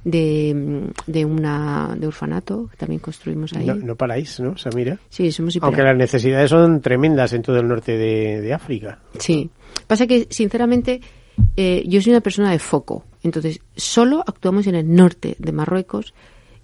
[0.05, 3.65] de, de una de orfanato que también construimos ahí.
[3.65, 4.99] No, no paráis, ¿no, Samira?
[5.09, 8.99] Sí, somos Aunque las necesidades son tremendas en todo el norte de, África.
[9.19, 9.49] Sí.
[9.87, 11.01] Pasa que, sinceramente,
[11.57, 13.03] eh, yo soy una persona de foco.
[13.23, 16.13] Entonces, solo actuamos en el norte de Marruecos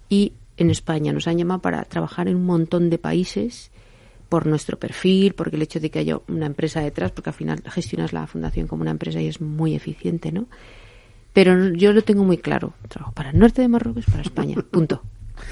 [0.08, 1.12] y en España.
[1.12, 3.72] Nos han llamado para trabajar en un montón de países
[4.28, 7.62] por nuestro perfil, porque el hecho de que haya una empresa detrás, porque al final
[7.66, 10.46] gestionas la fundación como una empresa y es muy eficiente, ¿no?
[11.32, 12.74] Pero yo lo tengo muy claro.
[12.88, 14.56] Trabajo para el norte de Marruecos, para España.
[14.70, 15.02] Punto.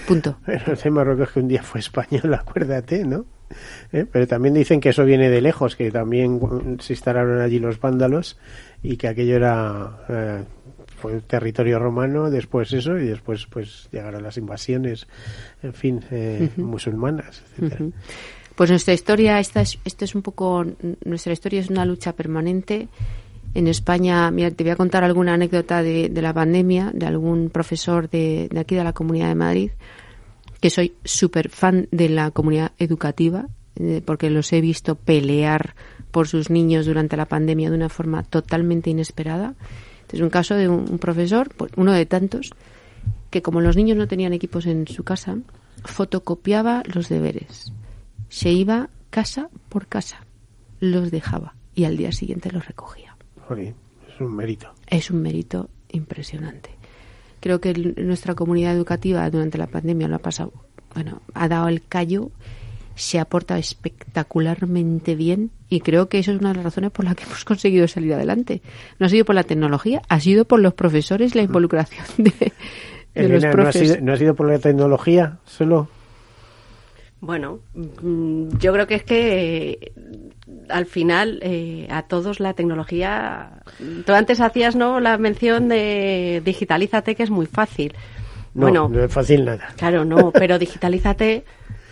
[0.07, 0.37] Punto.
[0.47, 3.25] El norte de Marruecos que un día fue español, acuérdate, ¿no?
[3.93, 4.07] ¿Eh?
[4.11, 6.41] Pero también dicen que eso viene de lejos, que también
[6.81, 8.39] se instalaron allí los vándalos
[8.83, 10.45] y que aquello era eh,
[11.01, 15.09] fue territorio romano, después eso y después pues llegaron las invasiones,
[15.63, 17.91] en fin, eh, musulmanas, etcétera.
[18.55, 20.65] Pues nuestra historia, esta es, esto es un poco,
[21.05, 22.89] nuestra historia es una lucha permanente
[23.55, 28.09] en España, mira, te voy a contar alguna anécdota de, la pandemia, de algún profesor
[28.09, 29.71] de, aquí de la Comunidad de Madrid,
[30.61, 35.75] que soy súper fan de la comunidad educativa, eh, porque los he visto pelear
[36.11, 39.55] por sus niños durante la pandemia de una forma totalmente inesperada.
[40.13, 42.51] Es un caso de un, profesor, pues, uno de tantos,
[43.31, 45.39] que como los niños no tenían equipos en su casa,
[45.85, 47.73] fotocopiaba los deberes.
[48.29, 50.25] Se iba casa por casa,
[50.79, 53.10] los dejaba y al día siguiente los recogía
[53.59, 54.73] es un mérito.
[54.87, 56.71] Es un mérito impresionante.
[57.41, 60.53] Creo que nuestra comunidad educativa durante la pandemia lo ha pasado
[60.95, 62.31] bueno, ha dado el callo,
[62.95, 67.05] se ha portado espectacularmente bien y creo que eso es una de las razones por
[67.05, 68.63] las que hemos conseguido salir adelante.
[68.99, 72.53] No ha sido por la tecnología, ha sido por los profesores, la involucración de,
[73.29, 74.03] los profesores.
[74.03, 75.89] ¿no ha, sido, por la tecnología solo?
[77.21, 79.93] Bueno, mm, yo creo que es que eh,
[80.69, 83.63] al final eh, a todos la tecnología.
[84.07, 87.95] Tú antes hacías no la mención de digitalízate, que es muy fácil.
[88.55, 89.69] No, bueno, no es fácil nada.
[89.77, 91.45] Claro, no, pero digitalízate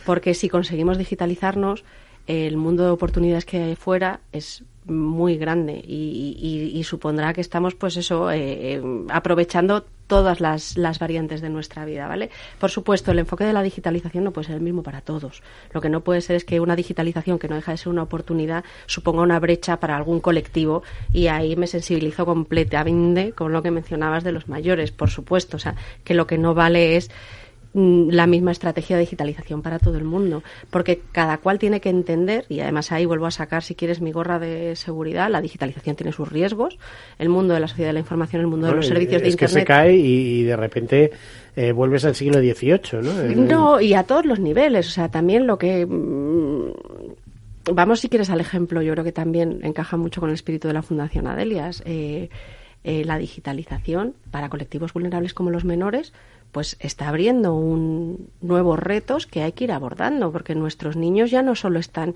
[0.07, 1.85] porque si conseguimos digitalizarnos,
[2.27, 7.97] el mundo de oportunidades que hay fuera es muy grande y, supondrá que estamos, pues
[7.97, 12.31] eso, eh, eh, aprovechando todas las, las, variantes de nuestra vida, ¿vale?
[12.59, 15.43] Por supuesto, el enfoque de la digitalización no puede ser el mismo para todos.
[15.73, 18.05] Lo que no puede ser es que una digitalización que no deja de ser una
[18.05, 23.71] oportunidad suponga una brecha para algún colectivo y ahí me sensibilizo completamente con lo que
[23.71, 25.59] mencionabas de los mayores, por supuesto.
[25.59, 25.75] O sea,
[26.05, 27.11] que lo que no vale es
[27.75, 32.47] la misma estrategia de digitalización para todo el mundo, porque cada cual tiene que entender,
[32.49, 36.13] y además ahí vuelvo a sacar, si quieres, mi gorra de seguridad, la digitalización tiene
[36.13, 36.79] sus riesgos,
[37.19, 39.51] el mundo de la sociedad de la información, el mundo de los servicios de Internet...
[39.51, 41.11] Es que se cae y, de repente
[41.57, 43.47] eh, vuelves al siglo XVIII, ¿no?
[43.47, 45.85] No, y a todos los niveles, o sea, también lo que...
[45.87, 46.73] Mm,
[47.75, 50.75] vamos, si quieres, al ejemplo, yo creo que también encaja mucho con el espíritu de
[50.75, 51.83] la Fundación Adelias.
[51.85, 52.31] Eh,
[52.85, 56.13] eh, la digitalización para colectivos vulnerables como los menores
[56.53, 61.43] pues está abriendo un, nuevos retos que hay que ir abordando, porque nuestros niños ya
[61.43, 62.15] no solo están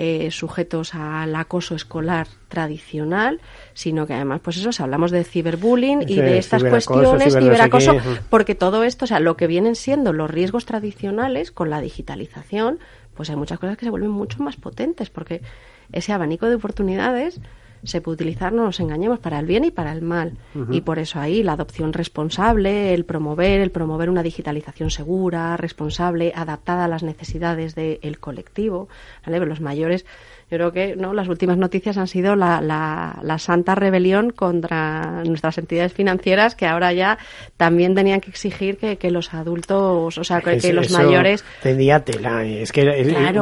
[0.00, 3.40] eh, sujetos al acoso escolar tradicional,
[3.74, 7.96] sino que además, pues eso, si hablamos de ciberbullying y de estas cuestiones, ciberacoso,
[8.30, 12.78] porque todo esto, o sea, lo que vienen siendo los riesgos tradicionales con la digitalización,
[13.14, 15.42] pues hay muchas cosas que se vuelven mucho más potentes, porque
[15.90, 17.40] ese abanico de oportunidades
[17.84, 20.32] se puede utilizar, no nos engañemos, para el bien y para el mal.
[20.70, 26.32] Y por eso ahí la adopción responsable, el promover, el promover una digitalización segura, responsable,
[26.34, 28.88] adaptada a las necesidades del colectivo.
[29.24, 29.44] ¿vale?
[29.46, 30.04] Los mayores
[30.50, 35.58] yo creo que no las últimas noticias han sido la, la, santa rebelión contra nuestras
[35.58, 37.18] entidades financieras que ahora ya
[37.56, 41.44] también tenían que exigir que, que los adultos, o sea, que, los mayores...
[41.62, 42.44] Tendría tela.
[42.44, 42.84] Es que,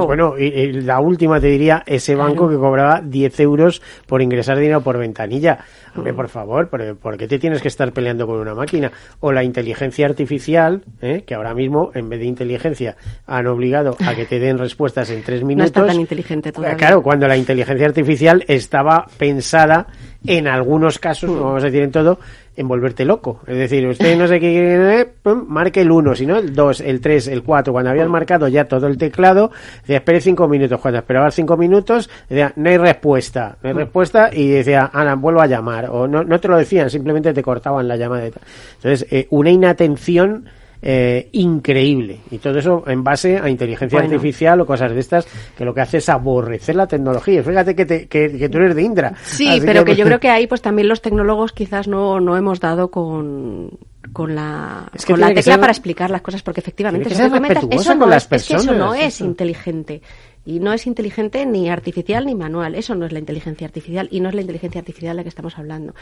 [0.05, 4.81] bueno, y, la última te diría, ese banco que cobraba 10 euros por ingresar dinero
[4.81, 5.59] por ventanilla.
[5.95, 8.91] Hombre, por favor, ¿por, qué te tienes que estar peleando con una máquina?
[9.21, 11.23] O la inteligencia artificial, ¿eh?
[11.27, 15.23] que ahora mismo, en vez de inteligencia, han obligado a que te den respuestas en
[15.23, 15.73] tres minutos.
[15.73, 16.77] No está tan inteligente todavía.
[16.77, 19.87] Claro, cuando la inteligencia artificial estaba pensada,
[20.27, 22.19] en algunos casos, no vamos a decir en todo,
[22.57, 23.41] en volverte loco.
[23.47, 25.09] Es decir, usted no sé qué,
[25.47, 27.73] marque el 1, sino el 2, el 3, el 4.
[27.73, 29.51] Cuando habías marcado ya todo el teclado,
[29.83, 30.81] decía, espere 5 minutos.
[30.81, 35.41] Cuando esperaba 5 minutos, decía, no hay respuesta, no hay respuesta, y decía, Ana, vuelvo
[35.41, 35.91] a llamar.
[35.91, 38.27] O no, no te lo decían, simplemente te cortaban la llamada.
[38.27, 40.47] Entonces, eh, una inatención
[40.83, 42.21] eh, increíble.
[42.31, 45.81] Y todo eso en base a inteligencia artificial o cosas de estas, que lo que
[45.81, 47.43] hace es aborrecer la tecnología.
[47.43, 49.15] Fíjate que, que, tú eres de Indra.
[49.23, 52.61] Sí, pero que, yo creo que ahí pues también los tecnólogos quizás no, no hemos
[52.61, 53.71] dado con
[54.13, 58.47] con la, con la tecla para explicar las cosas, porque efectivamente eso, no, es, es,
[58.47, 60.01] que eso no es inteligente.
[60.45, 62.77] Y no es inteligente ni artificial ni manual.
[62.77, 65.29] Eso no es la inteligencia artificial y no es la inteligencia artificial de la que
[65.29, 65.95] estamos hablando.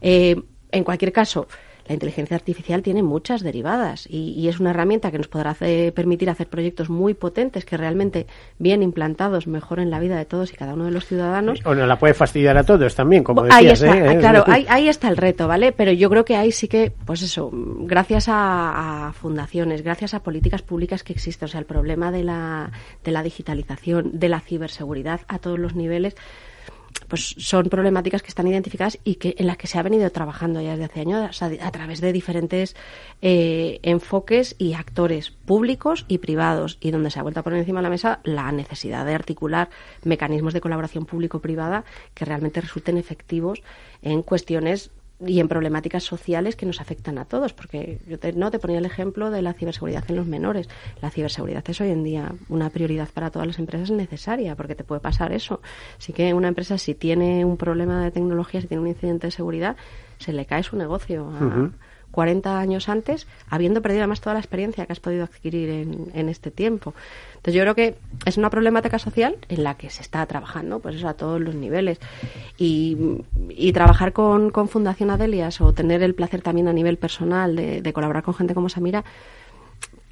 [0.00, 0.36] Eh,
[0.72, 1.46] en cualquier caso,
[1.86, 5.54] la inteligencia artificial tiene muchas derivadas y, es una herramienta que nos podrá
[5.94, 8.26] permitir hacer proyectos muy potentes que realmente,
[8.58, 11.60] bien implantados, mejoren la vida de todos y cada uno de los ciudadanos.
[11.64, 13.82] O nos la puede fastidiar a todos también, como decías.
[13.82, 14.18] Ahí está, ¿eh?
[14.18, 15.72] claro, ahí, está el reto, ¿vale?
[15.72, 20.62] Pero yo creo que ahí sí que, pues eso, gracias a, fundaciones, gracias a políticas
[20.62, 22.70] públicas que existen, o sea, el problema de la,
[23.04, 26.16] de la digitalización, de la ciberseguridad a todos los niveles,
[27.12, 30.62] pues son problemáticas que están identificadas y que en las que se ha venido trabajando
[30.62, 32.74] ya desde hace años a, través de diferentes
[33.20, 36.78] eh, enfoques y actores públicos y privados.
[36.80, 39.68] Y donde se ha vuelto a poner encima de la mesa la necesidad de articular
[40.04, 43.62] mecanismos de colaboración público-privada que realmente resulten efectivos
[44.00, 44.90] en cuestiones
[45.26, 48.78] y en problemáticas sociales que nos afectan a todos, porque yo te, no te ponía
[48.78, 50.68] el ejemplo de la ciberseguridad en los menores.
[51.00, 54.84] La ciberseguridad es hoy en día una prioridad para todas las empresas necesaria, porque te
[54.84, 55.60] puede pasar eso.
[55.98, 59.30] Así que una empresa, si tiene un problema de tecnología, si tiene un incidente de
[59.30, 59.76] seguridad,
[60.18, 61.30] se le cae su negocio.
[61.30, 61.70] A,
[62.12, 65.70] 40 años antes, habiendo perdido además toda la experiencia que has podido adquirir
[66.14, 66.94] en, este tiempo.
[67.42, 70.94] Entonces yo creo que es una problemática social en la que se está trabajando, pues
[70.94, 71.98] eso a todos los niveles.
[72.56, 72.96] Y,
[73.74, 78.22] trabajar con, con, Fundación Adelias o tener el placer también a nivel personal de, colaborar
[78.22, 79.04] con gente como Samira,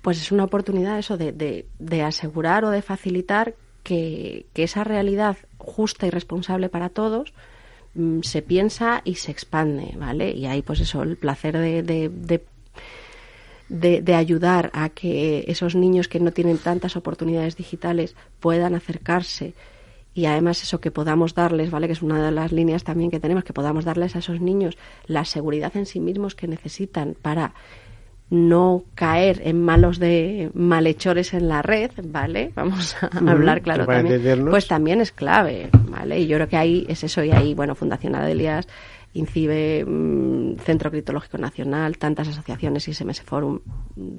[0.03, 5.37] pues es una oportunidad eso de, de, asegurar o de facilitar que, que esa realidad
[5.57, 7.33] justa y responsable para todos
[7.95, 10.31] Mm, se piensa y se expande, ¿vale?
[10.31, 12.45] Y ahí, pues eso, el placer de,
[13.71, 19.55] de, ayudar a que esos niños que no tienen tantas oportunidades digitales puedan acercarse
[20.13, 21.87] y además eso que podamos darles, ¿vale?
[21.87, 24.77] Que es una de las líneas también que tenemos, que podamos darles a esos niños
[25.07, 27.55] la seguridad en sí mismos que necesitan para
[28.29, 32.51] no caer en malos de malhechores en la red, ¿vale?
[32.57, 34.47] Vamos a hablar claro también.
[34.51, 36.19] Pues también es clave, ¿vale?
[36.19, 38.67] Y yo creo que ahí es eso y ahí, bueno, Fundación Adelias,
[39.13, 43.61] INCIBE, mm, Centro Criptológico Nacional, tantas asociaciones y SMS Forum,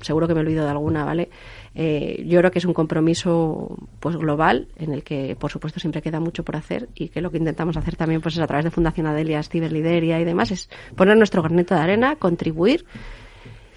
[0.02, 1.30] seguro que me olvido de alguna, ¿vale?
[1.76, 6.02] Eh, yo creo que es un compromiso pues global en el que, por supuesto, siempre
[6.02, 8.66] queda mucho por hacer y que lo que intentamos hacer también pues es a través
[8.66, 12.86] de Fundación Adelias, Ciberlideria y demás es poner nuestro granito de arena, contribuir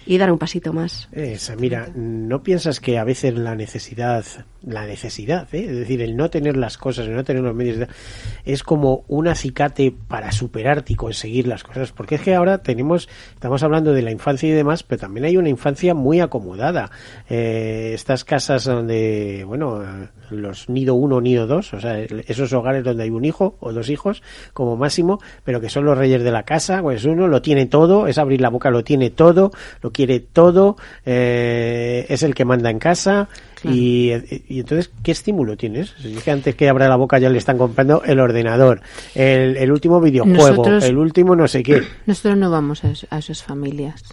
[0.05, 1.09] y dar un pasito más.
[1.11, 4.23] Esa, mira, ¿no piensas que a veces la necesidad,
[4.63, 5.65] la necesidad, ¿eh?
[5.69, 7.87] es decir, el no tener las cosas, el no tener los medios,
[8.45, 11.91] es como un acicate para superarte y conseguir las cosas?
[11.91, 15.37] Porque es que ahora tenemos, estamos hablando de la infancia y demás, pero también hay
[15.37, 16.91] una infancia muy acomodada.
[17.29, 19.83] Eh, estas casas donde, bueno,
[20.29, 23.89] los nido uno, nido dos, o sea, esos hogares donde hay un hijo o dos
[23.89, 27.65] hijos como máximo, pero que son los reyes de la casa, pues uno lo tiene
[27.65, 29.51] todo, es abrir la boca, lo tiene todo,
[29.81, 30.75] lo quiere todo,
[31.05, 33.29] eh, es el que manda en casa
[33.63, 34.11] y,
[34.49, 35.95] y, entonces, ¿qué estímulo tienes?
[35.97, 38.81] Si dije antes que abra la boca ya le están comprando el ordenador,
[39.15, 41.81] el, el último videojuego, el último no sé qué.
[42.05, 44.03] Nosotros no vamos a, a esas familias.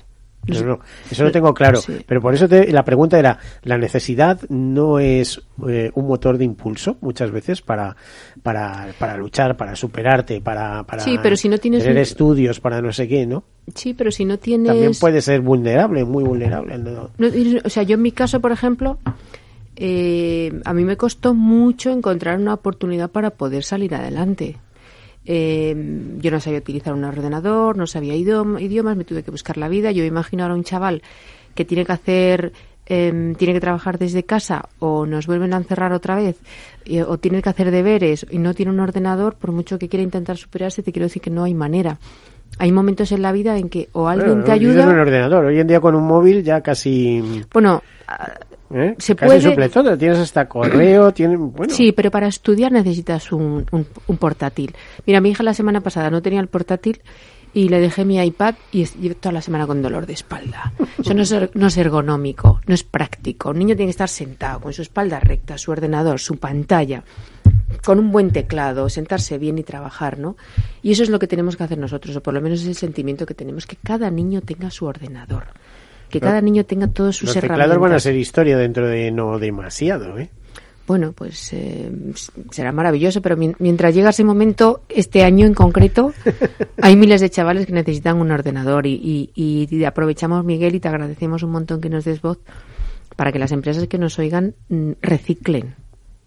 [0.47, 1.81] No, no, eso lo tengo claro.
[2.07, 6.45] Pero por eso te, la pregunta era, ¿la necesidad no es eh, un motor de
[6.45, 7.97] impulso muchas veces para,
[8.43, 12.83] para, para luchar, para superarte, para, para sí, pero si no tienes tener estudios, para
[12.83, 13.45] no sé qué, ¿no?
[13.75, 14.67] Sí, pero si no tienes...
[14.67, 16.77] También puede ser vulnerable, muy vulnerable.
[16.79, 17.11] ¿no?
[17.65, 18.99] o sea, yo en mi caso, por ejemplo,
[19.77, 24.57] eh, a mí me costó mucho encontrar una oportunidad para poder salir adelante.
[25.25, 25.75] Eh,
[26.19, 29.93] yo no sabía utilizar un ordenador, no sabía idiomas, me tuve que buscar la vida.
[29.93, 31.03] Yo imagino ahora un chaval
[31.55, 32.53] que tiene que hacer,
[32.87, 36.37] eh, tiene que trabajar desde casa o nos vuelven a encerrar otra vez
[37.07, 40.37] o tiene que hacer deberes y no tiene un ordenador, por mucho que quiera intentar
[40.37, 41.99] superarse, te quiero decir que no hay manera.
[42.59, 44.87] Hay momentos en la vida en que o alguien te ayuda.
[44.89, 45.47] un ordenador.
[45.47, 47.43] Hoy en día con un móvil ya casi.
[47.53, 47.83] Bueno,
[48.75, 48.95] ¿Eh?
[48.99, 49.41] Se Casi puede...
[49.43, 51.75] suple todo, tienes hasta correo, tiene, bueno.
[51.75, 54.75] Sí, pero para estudiar necesitas un, un, portátil.
[55.07, 57.03] Mira, mi hija la semana pasada no tenía el portátil
[57.53, 60.73] y le dejé mi iPad y llevo toda la semana con dolor de espalda.
[60.99, 63.51] Eso no es, er, no es ergonómico, no es práctico.
[63.51, 67.05] Un niño tiene que estar sentado con su espalda recta, su ordenador, su pantalla,
[67.85, 70.37] con un buen teclado, sentarse bien y trabajar, ¿no?
[70.83, 72.77] Y eso es lo que tenemos que hacer nosotros, o por lo menos es el
[72.77, 75.45] sentimiento que tenemos, que cada niño tenga su ordenador
[76.13, 77.65] que cada niño tenga todos sus los herramientas.
[77.65, 80.29] teclados van a ser historia dentro de no demasiado, ¿eh?
[80.87, 81.91] Bueno, pues eh,
[82.51, 86.13] será maravilloso, pero mientras llega ese momento, este año en concreto,
[86.83, 90.89] hay miles de chavales que necesitan un ordenador y, y, y aprovechamos, Miguel, y te
[90.89, 92.41] agradecemos un montón que nos des voz
[93.17, 95.77] para que las empresas que nos oigan mm, reciclen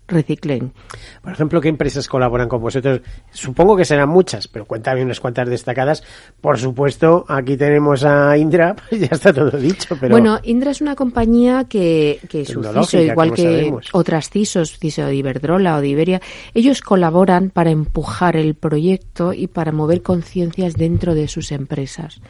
[0.07, 0.73] reciclen.
[1.21, 3.01] Por ejemplo, ¿qué empresas colaboran con vosotros?
[3.31, 6.03] Supongo que serán muchas, pero cuéntame unas cuantas destacadas.
[6.41, 9.97] Por supuesto, aquí tenemos a Indra, pues ya está todo dicho.
[9.99, 10.11] Pero...
[10.11, 15.15] Bueno, Indra es una compañía que, que su CISO, igual que otras CISOs, CISO de
[15.15, 16.21] Iberdrola o de Iberia,
[16.53, 22.21] ellos colaboran para empujar el proyecto y para mover conciencias dentro de sus empresas.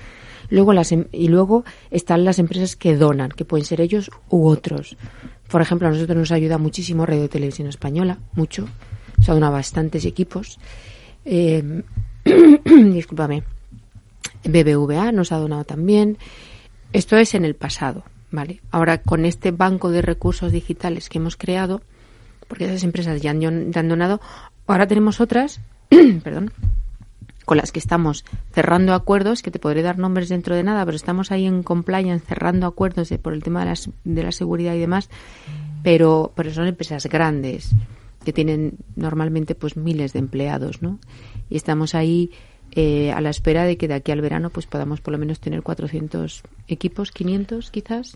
[0.49, 4.47] Luego las, em, y luego están las empresas que donan, que pueden ser ellos u
[4.47, 4.95] otros.
[5.49, 8.67] Por ejemplo, a nosotros nos ayuda muchísimo Radio Televisión Española, mucho.
[9.21, 10.59] Se ha bastantes equipos.
[11.23, 11.83] Eh,
[12.65, 13.43] discúlpame.
[14.43, 16.17] BBVA nos ha donado también.
[16.93, 18.61] Esto es en el pasado, ¿vale?
[18.71, 21.81] Ahora, con este banco de recursos digitales que hemos creado,
[22.47, 24.21] porque esas empresas ya han donado,
[24.67, 25.59] ahora tenemos otras,
[26.23, 26.51] perdón,
[27.45, 30.95] con las que estamos cerrando acuerdos, que te podré dar nombres dentro de nada, pero
[30.95, 34.79] estamos ahí en compliance cerrando acuerdos por el tema de, las, de la seguridad y
[34.79, 35.09] demás,
[35.83, 37.75] pero, pero son empresas grandes
[38.25, 40.99] que tienen normalmente pues miles de empleados, ¿no?
[41.49, 42.31] Y estamos ahí
[42.71, 45.39] eh, a la espera de que de aquí al verano pues podamos por lo menos
[45.39, 48.15] tener 400 equipos, 500 quizás.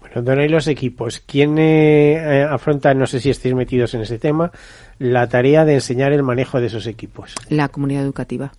[0.00, 1.22] Bueno, donéis los equipos.
[1.24, 4.50] ¿Quién eh, eh, afronta, no sé si estáis metidos en ese tema,
[4.98, 7.34] la tarea de enseñar el manejo de esos equipos?
[7.48, 8.52] La comunidad educativa.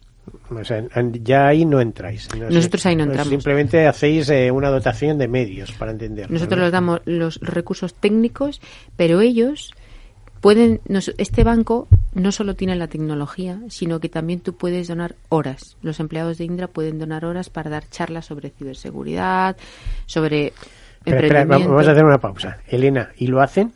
[0.49, 0.85] O sea,
[1.21, 2.29] ya ahí no entráis.
[2.35, 3.29] Nosotros ahí no entramos.
[3.29, 6.29] Simplemente hacéis eh, una dotación de medios para entender.
[6.31, 8.61] Nosotros les damos los recursos técnicos,
[8.95, 9.73] pero ellos
[10.41, 10.81] pueden.
[11.17, 15.77] este banco no solo tiene la tecnología, sino que también tú puedes donar horas.
[15.81, 19.57] Los empleados de Indra pueden donar horas para dar charlas sobre ciberseguridad,
[20.05, 20.53] sobre.
[21.05, 22.59] vamos a hacer una pausa.
[22.67, 23.73] Elena, ¿y lo hacen?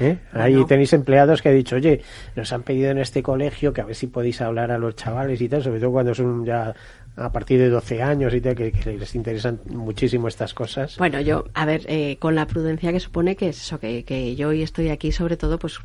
[0.00, 0.18] ¿Eh?
[0.32, 2.02] Ahí tenéis empleados que han dicho, oye,
[2.36, 5.40] nos han pedido en este colegio que a ver si podéis hablar a los chavales
[5.40, 6.74] y tal, sobre todo cuando son ya
[7.16, 10.96] a partir de 12 años y tal, que, les interesan muchísimo estas cosas.
[10.98, 14.36] Bueno, yo, a ver, eh, con la prudencia que supone que es eso, que, que,
[14.36, 15.80] yo hoy estoy aquí sobre todo pues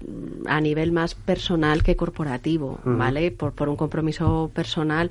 [0.46, 3.32] a nivel más personal que corporativo, ¿vale?
[3.32, 5.10] Por, por un compromiso personal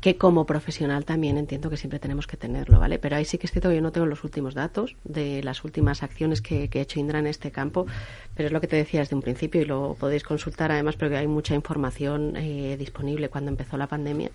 [0.00, 2.98] que como profesional también entiendo que siempre tenemos que tenerlo, ¿vale?
[2.98, 5.64] Pero ahí sí que es cierto que yo no tengo los últimos datos de las
[5.64, 7.86] últimas acciones que, ha hecho Indra en este campo,
[8.34, 11.16] pero es lo que te decía desde un principio y lo podéis consultar además porque
[11.16, 14.30] hay mucha información eh, disponible cuando empezó la pandemia.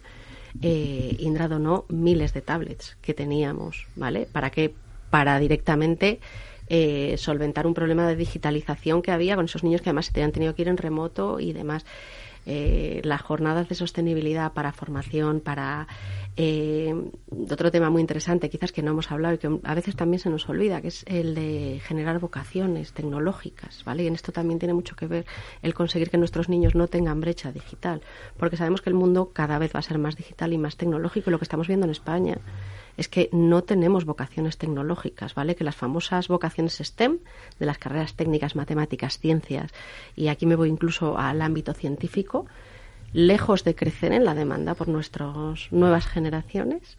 [0.62, 4.28] Eh, Indra donó miles de tablets que teníamos, ¿vale?
[4.32, 4.74] ¿Para que
[5.10, 6.20] Para directamente
[6.74, 10.32] eh, solventar un problema de digitalización que había con esos niños que además se tenían
[10.32, 11.86] tenido que ir en remoto y demás
[12.46, 15.88] eh, las jornadas de sostenibilidad para formación, para
[16.38, 16.94] eh,
[17.50, 20.30] otro tema muy interesante, quizás que no hemos hablado y que a veces también se
[20.30, 24.04] nos olvida, que es el de generar vocaciones tecnológicas, ¿vale?
[24.04, 25.26] Y en esto también tiene mucho que ver
[25.62, 28.02] el conseguir que nuestros niños no tengan brecha digital,
[28.38, 31.30] porque sabemos que el mundo cada vez va a ser más digital y más tecnológico,
[31.30, 32.38] y lo que estamos viendo en España
[32.98, 35.56] es que no tenemos vocaciones tecnológicas, ¿vale?
[35.56, 37.20] Que las famosas vocaciones STEM,
[37.60, 39.72] de las carreras técnicas, matemáticas, ciencias,
[40.16, 42.46] y aquí me voy incluso al ámbito científico,
[43.14, 46.98] lejos de crecer en la demanda por nuestras nuevas generaciones,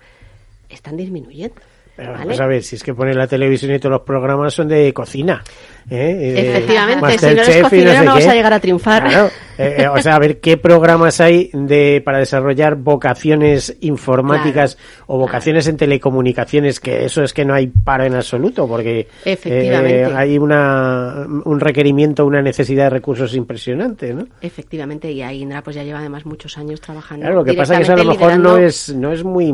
[0.68, 1.60] están disminuyendo.
[1.96, 4.92] Vamos a ver, si es que pone la televisión y todos los programas son de
[4.94, 5.44] cocina.
[5.90, 6.34] ¿eh?
[6.38, 9.08] Efectivamente, si no eres cocinero no, vas a llegar a triunfar.
[9.08, 9.30] Claro.
[9.58, 15.18] Eh, eh, o sea, a ver qué programas hay de para desarrollar vocaciones informáticas o
[15.18, 20.06] vocaciones en telecomunicaciones, que eso es que no hay paro en absoluto, porque Efectivamente.
[20.16, 24.26] hay una, un requerimiento, una necesidad de recursos impresionante, ¿no?
[24.40, 27.24] Efectivamente, y ahí Indra pues ya lleva además muchos años trabajando.
[27.24, 29.52] Claro, lo que pasa es que eso a lo mejor no es, no es muy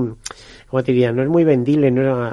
[0.68, 2.30] como te diría, no es muy vendible no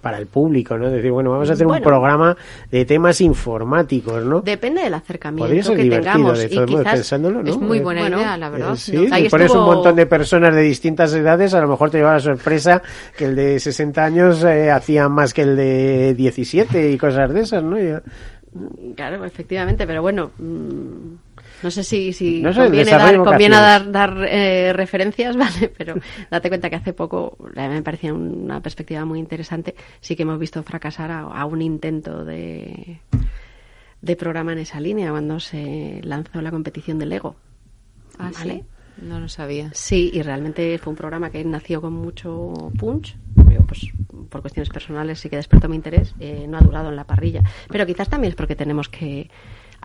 [0.00, 0.88] para el público, ¿no?
[0.90, 2.36] Decir, bueno, vamos a hacer un programa
[2.70, 4.40] de temas informáticos, ¿no?
[4.42, 6.38] Depende del acercamiento que tengamos.
[6.38, 7.50] De y pensándolo, ¿no?
[7.50, 8.74] Es muy buena idea, la verdad.
[8.74, 11.98] Eh, sí, si pones un montón de personas de distintas edades, a lo mejor te
[11.98, 12.80] lleva la sorpresa
[13.16, 17.40] que el de 60 años eh, hacía más que el de 17 y cosas de
[17.40, 17.76] esas, ¿no?
[18.94, 20.30] Claro, efectivamente, pero bueno...
[20.38, 21.27] Mm,
[21.62, 25.72] no sé si, si conviene dar, conviene dar, dar eh, referencias, ¿vale?
[25.76, 25.94] Pero
[26.30, 30.62] date cuenta que hace poco, me parecía una perspectiva muy interesante, sí que hemos visto
[30.62, 33.00] fracasar a, un intento de,
[34.00, 37.36] de programa en esa línea cuando se lanzó la competición del Lego.
[38.18, 38.64] Ah, ¿vale?
[39.02, 39.70] No lo sabía.
[39.74, 43.16] Sí, y realmente fue un programa que nació con mucho punch.
[43.66, 43.92] pues
[44.28, 46.14] por cuestiones personales sí que despertó mi interés.
[46.18, 47.42] Eh, no ha durado en la parrilla.
[47.68, 49.30] Pero quizás también es porque tenemos que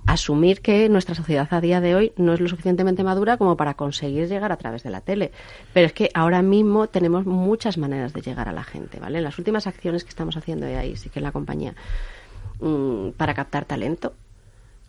[0.05, 3.75] asumir que nuestra sociedad a día de hoy no es lo suficientemente madura como para
[3.75, 5.31] conseguir llegar a través de la tele.
[5.73, 9.19] Pero es que ahora mismo tenemos muchas maneras de llegar a la gente, ¿vale?
[9.19, 11.73] En las últimas acciones que estamos haciendo ahí, sí que la compañía,
[12.59, 14.13] mm, para captar talento,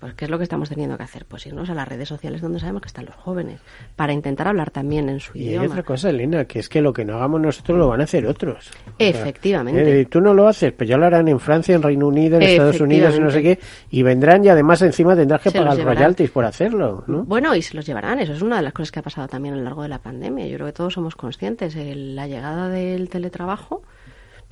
[0.05, 1.24] pues, ¿qué es lo que estamos teniendo que hacer?
[1.24, 3.62] Pues irnos a las redes sociales donde sabemos que están los jóvenes,
[3.96, 5.62] para intentar hablar también en su y idioma.
[5.62, 8.05] hay otra cosa, Elena, que es que lo que no hagamos nosotros lo van a
[8.05, 8.70] hacer otros.
[8.98, 10.02] Efectivamente.
[10.02, 12.42] Eh, tú no lo haces, pues ya lo harán en Francia, en Reino Unido, en
[12.42, 16.30] Estados Unidos, y no sé qué, y vendrán y además encima tendrás que pagar royalties
[16.30, 17.24] por hacerlo, ¿no?
[17.24, 19.55] Bueno, y se los llevarán, eso es una de las cosas que ha pasado también
[19.55, 20.46] a lo largo de la pandemia.
[20.48, 23.80] Yo creo que todos somos conscientes, la llegada del teletrabajo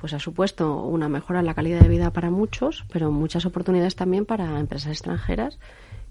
[0.03, 3.95] pues ha supuesto una mejora en la calidad de vida para muchos, pero muchas oportunidades
[3.95, 5.59] también para empresas extranjeras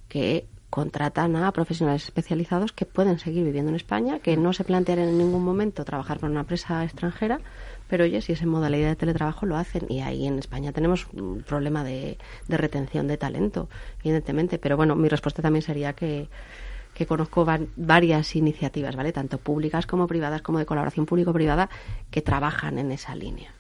[0.09, 5.01] que contratan a profesionales especializados que pueden seguir viviendo en España, que no se plantean
[5.01, 7.40] en ningún momento trabajar para una empresa extranjera,
[7.86, 11.07] pero oye, si es en modalidad de teletrabajo lo hacen y ahí en España tenemos
[11.12, 12.16] un problema de,
[12.49, 13.68] retención de talento,
[14.03, 16.30] evidentemente, pero bueno, mi respuesta también sería que,
[16.95, 19.12] que conozco varias iniciativas, ¿vale?
[19.12, 21.68] Tanto públicas como privadas, como de colaboración público-privada,
[22.11, 23.53] que trabajan en esa línea.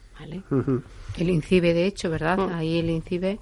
[1.18, 2.38] El INCIBE, de hecho, ¿verdad?
[2.38, 2.52] Mm.
[2.54, 3.38] Ahí el INCIBE,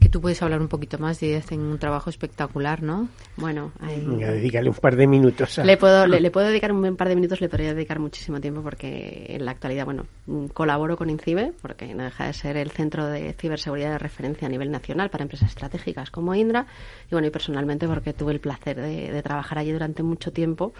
[0.00, 3.08] que tú puedes hablar un poquito más y hacen un trabajo espectacular, ¿no?
[3.36, 4.00] Bueno, ahí...
[4.00, 5.58] dedícale un par de minutos.
[5.58, 9.26] Le, puedo, le, puedo dedicar un par de minutos, le podría dedicar muchísimo tiempo porque
[9.28, 13.06] en la actualidad, bueno, mm, colaboro con INCIBE porque no deja de ser el centro
[13.06, 16.66] de ciberseguridad de referencia a nivel nacional para empresas estratégicas como Indra
[17.10, 20.72] y bueno, y personalmente porque tuve el placer de trabajar allí durante mucho tiempo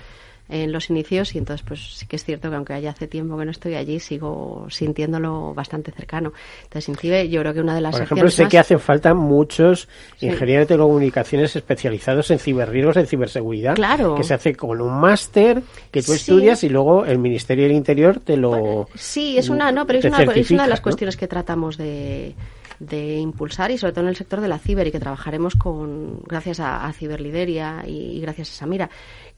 [0.48, 3.38] en los inicios y entonces pues sí que es cierto que aunque haya hace tiempo
[3.38, 6.32] que no estoy allí sigo sintiéndolo bastante cercano.
[6.64, 9.88] Entonces INCIBE yo creo que una de las Por ejemplo, sé que hacen falta muchos
[10.20, 14.14] ingenieros de telecomunicaciones especializados en ciberriesgos, en ciberseguridad, claro.
[14.14, 18.20] que se hace con un máster que tú estudias y luego el Ministerio del Interior
[18.20, 21.28] te lo Sí, es una no, pero es una, es una de las cuestiones que
[21.28, 22.34] tratamos de
[22.82, 26.20] de impulsar y sobre todo en el sector de la ciber y que trabajaremos con
[26.22, 28.90] gracias a, a Ciberlideria y, y, gracias a Samira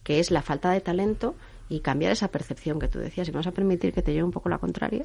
[0.03, 1.35] que es la falta de talento
[1.69, 3.29] y cambiar esa percepción que tú decías.
[3.29, 5.03] Y vamos a permitir que te lleve un poco la contraria,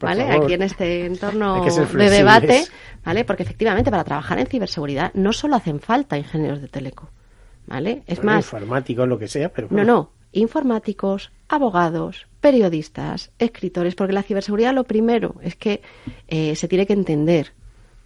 [0.00, 0.24] ¿vale?
[0.24, 0.44] favor.
[0.44, 2.64] Aquí en este entorno de debate,
[3.04, 3.24] ¿vale?
[3.24, 7.10] Porque efectivamente para trabajar en ciberseguridad no solo hacen falta ingenieros de teleco,
[7.66, 8.02] ¿vale?
[8.06, 14.14] Es Bueno, más, informáticos, lo que sea, pero no, no, informáticos, abogados, periodistas, escritores, porque
[14.14, 15.82] la ciberseguridad lo primero es que
[16.28, 17.52] eh, se tiene que entender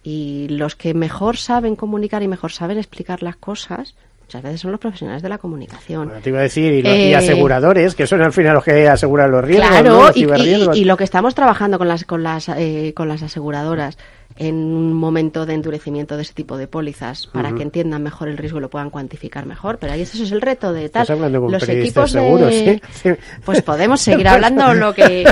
[0.05, 4.71] y los que mejor saben comunicar y mejor saben explicar las cosas muchas veces son
[4.71, 6.07] los profesionales de la comunicación.
[6.07, 8.63] Bueno, te iba a decir, y, los- y Eh, aseguradores, que son al final los
[8.63, 10.07] que aseguran los riesgos, Claro, ¿no?
[10.07, 13.21] Los y, y- y lo que estamos trabajando con las con las eh, con las
[13.21, 13.97] aseguradoras
[14.37, 18.37] en un momento de endurecimiento de ese tipo de pólizas para que entiendan mejor el
[18.37, 19.77] riesgo y lo puedan cuantificar mejor.
[19.79, 21.07] Pero ahí ese es el reto de tal.
[21.07, 22.81] Con Los equipos de seguros, ¿eh?
[22.91, 23.09] Sí.
[23.45, 25.23] pues podemos seguir hablando lo que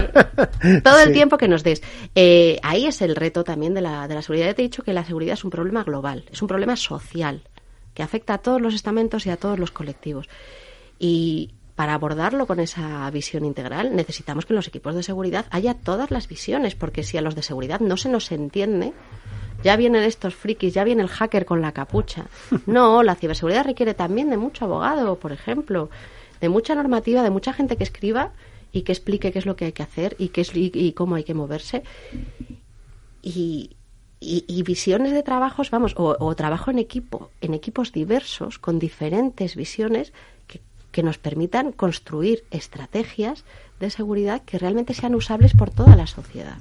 [0.83, 1.83] todo el tiempo que nos des.
[2.15, 4.47] Eh, ahí es el reto también de la de la seguridad.
[4.47, 7.41] Ya te he dicho que la seguridad es un problema global, es un problema social
[7.93, 10.29] que afecta a todos los estamentos y a todos los colectivos.
[10.97, 15.73] Y para abordarlo con esa visión integral necesitamos que en los equipos de seguridad haya
[15.73, 18.93] todas las visiones, porque si a los de seguridad no se nos entiende,
[19.63, 22.25] ya vienen estos frikis, ya viene el hacker con la capucha.
[22.65, 25.89] No, la ciberseguridad requiere también de mucho abogado, por ejemplo,
[26.41, 28.33] de mucha normativa, de mucha gente que escriba
[28.71, 30.91] y que explique qué es lo que hay que hacer y qué es y, y
[30.91, 31.83] cómo hay que moverse.
[33.21, 33.77] Y,
[34.19, 38.79] y, y visiones de trabajos, vamos, o, o trabajo en equipo, en equipos diversos, con
[38.79, 40.11] diferentes visiones
[40.47, 40.59] que,
[40.93, 43.43] que nos permitan construir estrategias
[43.81, 46.59] de seguridad que realmente sean usables por toda la sociedad.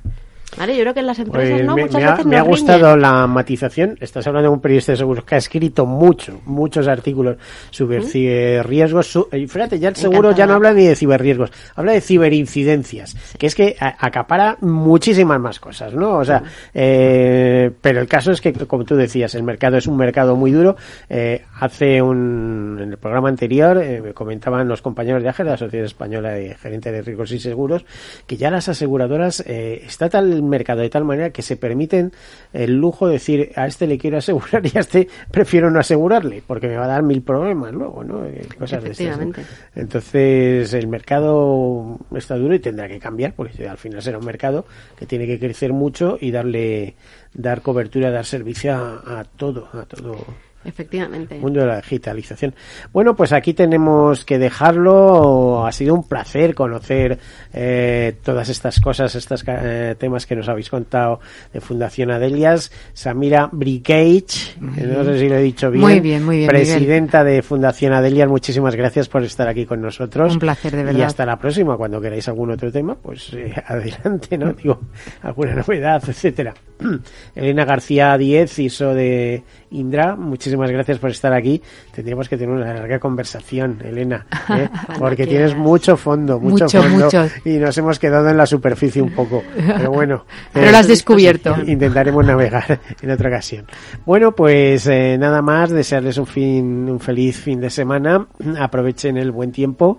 [0.56, 0.76] ¿Vale?
[0.76, 2.86] Yo creo que en las empresas no, me, muchas me ha, veces me ha gustado
[2.94, 3.00] riñen.
[3.00, 3.96] la matización.
[4.00, 7.36] Estás hablando de un periodista de seguros que ha escrito mucho, muchos artículos
[7.70, 9.06] sobre ciberriesgos.
[9.10, 13.16] Su- y fíjate, ya el seguro ya no habla ni de ciberriesgos, habla de ciberincidencias,
[13.38, 16.18] que es que a- acapara muchísimas más cosas, ¿no?
[16.18, 16.42] O sea,
[16.74, 20.50] eh, pero el caso es que, como tú decías, el mercado es un mercado muy
[20.50, 20.76] duro.
[21.08, 25.56] Eh, hace un, en el programa anterior, eh, me comentaban los compañeros de AGE, la
[25.56, 27.84] Sociedad Española de Gerentes de Riesgos y Seguros,
[28.26, 32.12] que ya las aseguradoras eh, está tal el mercado de tal manera que se permiten
[32.52, 36.42] el lujo de decir a este le quiero asegurar y a este prefiero no asegurarle
[36.46, 38.24] porque me va a dar mil problemas luego, ¿no?
[38.26, 39.30] Eh, Cosas de estas, ¿no?
[39.30, 39.42] Efectivamente.
[39.74, 44.64] Entonces el mercado está duro y tendrá que cambiar porque al final será un mercado
[44.98, 46.94] que tiene que crecer mucho y darle
[47.34, 50.16] dar cobertura, dar servicio a, a todo, a todo
[50.64, 51.38] Efectivamente.
[51.38, 52.54] mundo de la digitalización.
[52.92, 55.66] Bueno, pues aquí tenemos que dejarlo.
[55.66, 57.18] Ha sido un placer conocer
[57.52, 61.20] eh, todas estas cosas, estos eh, temas que nos habéis contado
[61.52, 62.70] de Fundación Adelias.
[62.92, 65.82] Samira Bricage, que no sé si lo he dicho bien.
[65.82, 70.34] Muy bien, muy bien, Presidenta de Fundación Adelias, muchísimas gracias por estar aquí con nosotros.
[70.34, 71.02] Un placer, de Y verdad.
[71.06, 74.52] hasta la próxima, cuando queráis algún otro tema, pues eh, adelante, ¿no?
[74.52, 74.80] Digo,
[75.22, 76.54] alguna novedad, etcétera.
[77.34, 79.42] Elena García Diez, ISO de
[79.72, 81.60] Indra, muchísimas gracias por estar aquí.
[81.94, 84.68] Tendríamos que tener una larga conversación, Elena, ¿eh?
[84.98, 87.26] porque tienes mucho fondo, mucho, Mucho, fondo, mucho.
[87.44, 89.42] y nos hemos quedado en la superficie un poco.
[89.56, 91.54] Pero bueno, Pero eh, lo has descubierto.
[91.66, 93.66] Intentaremos navegar en otra ocasión.
[94.04, 98.26] Bueno, pues eh, nada más, desearles un fin, un feliz fin de semana.
[98.58, 99.98] Aprovechen el buen tiempo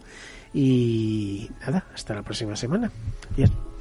[0.53, 2.91] y nada, hasta la próxima semana.
[3.33, 3.72] Adiós.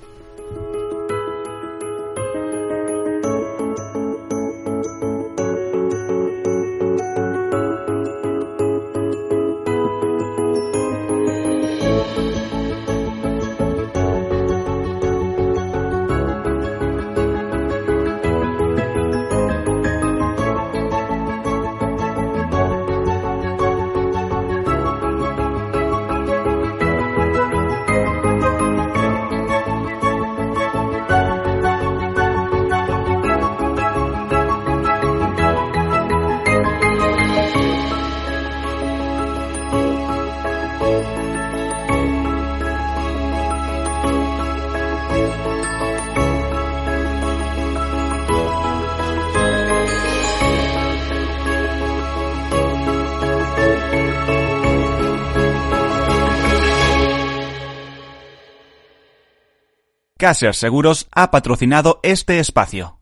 [60.23, 62.91] Caser Seguros ha patrocinado este espacio.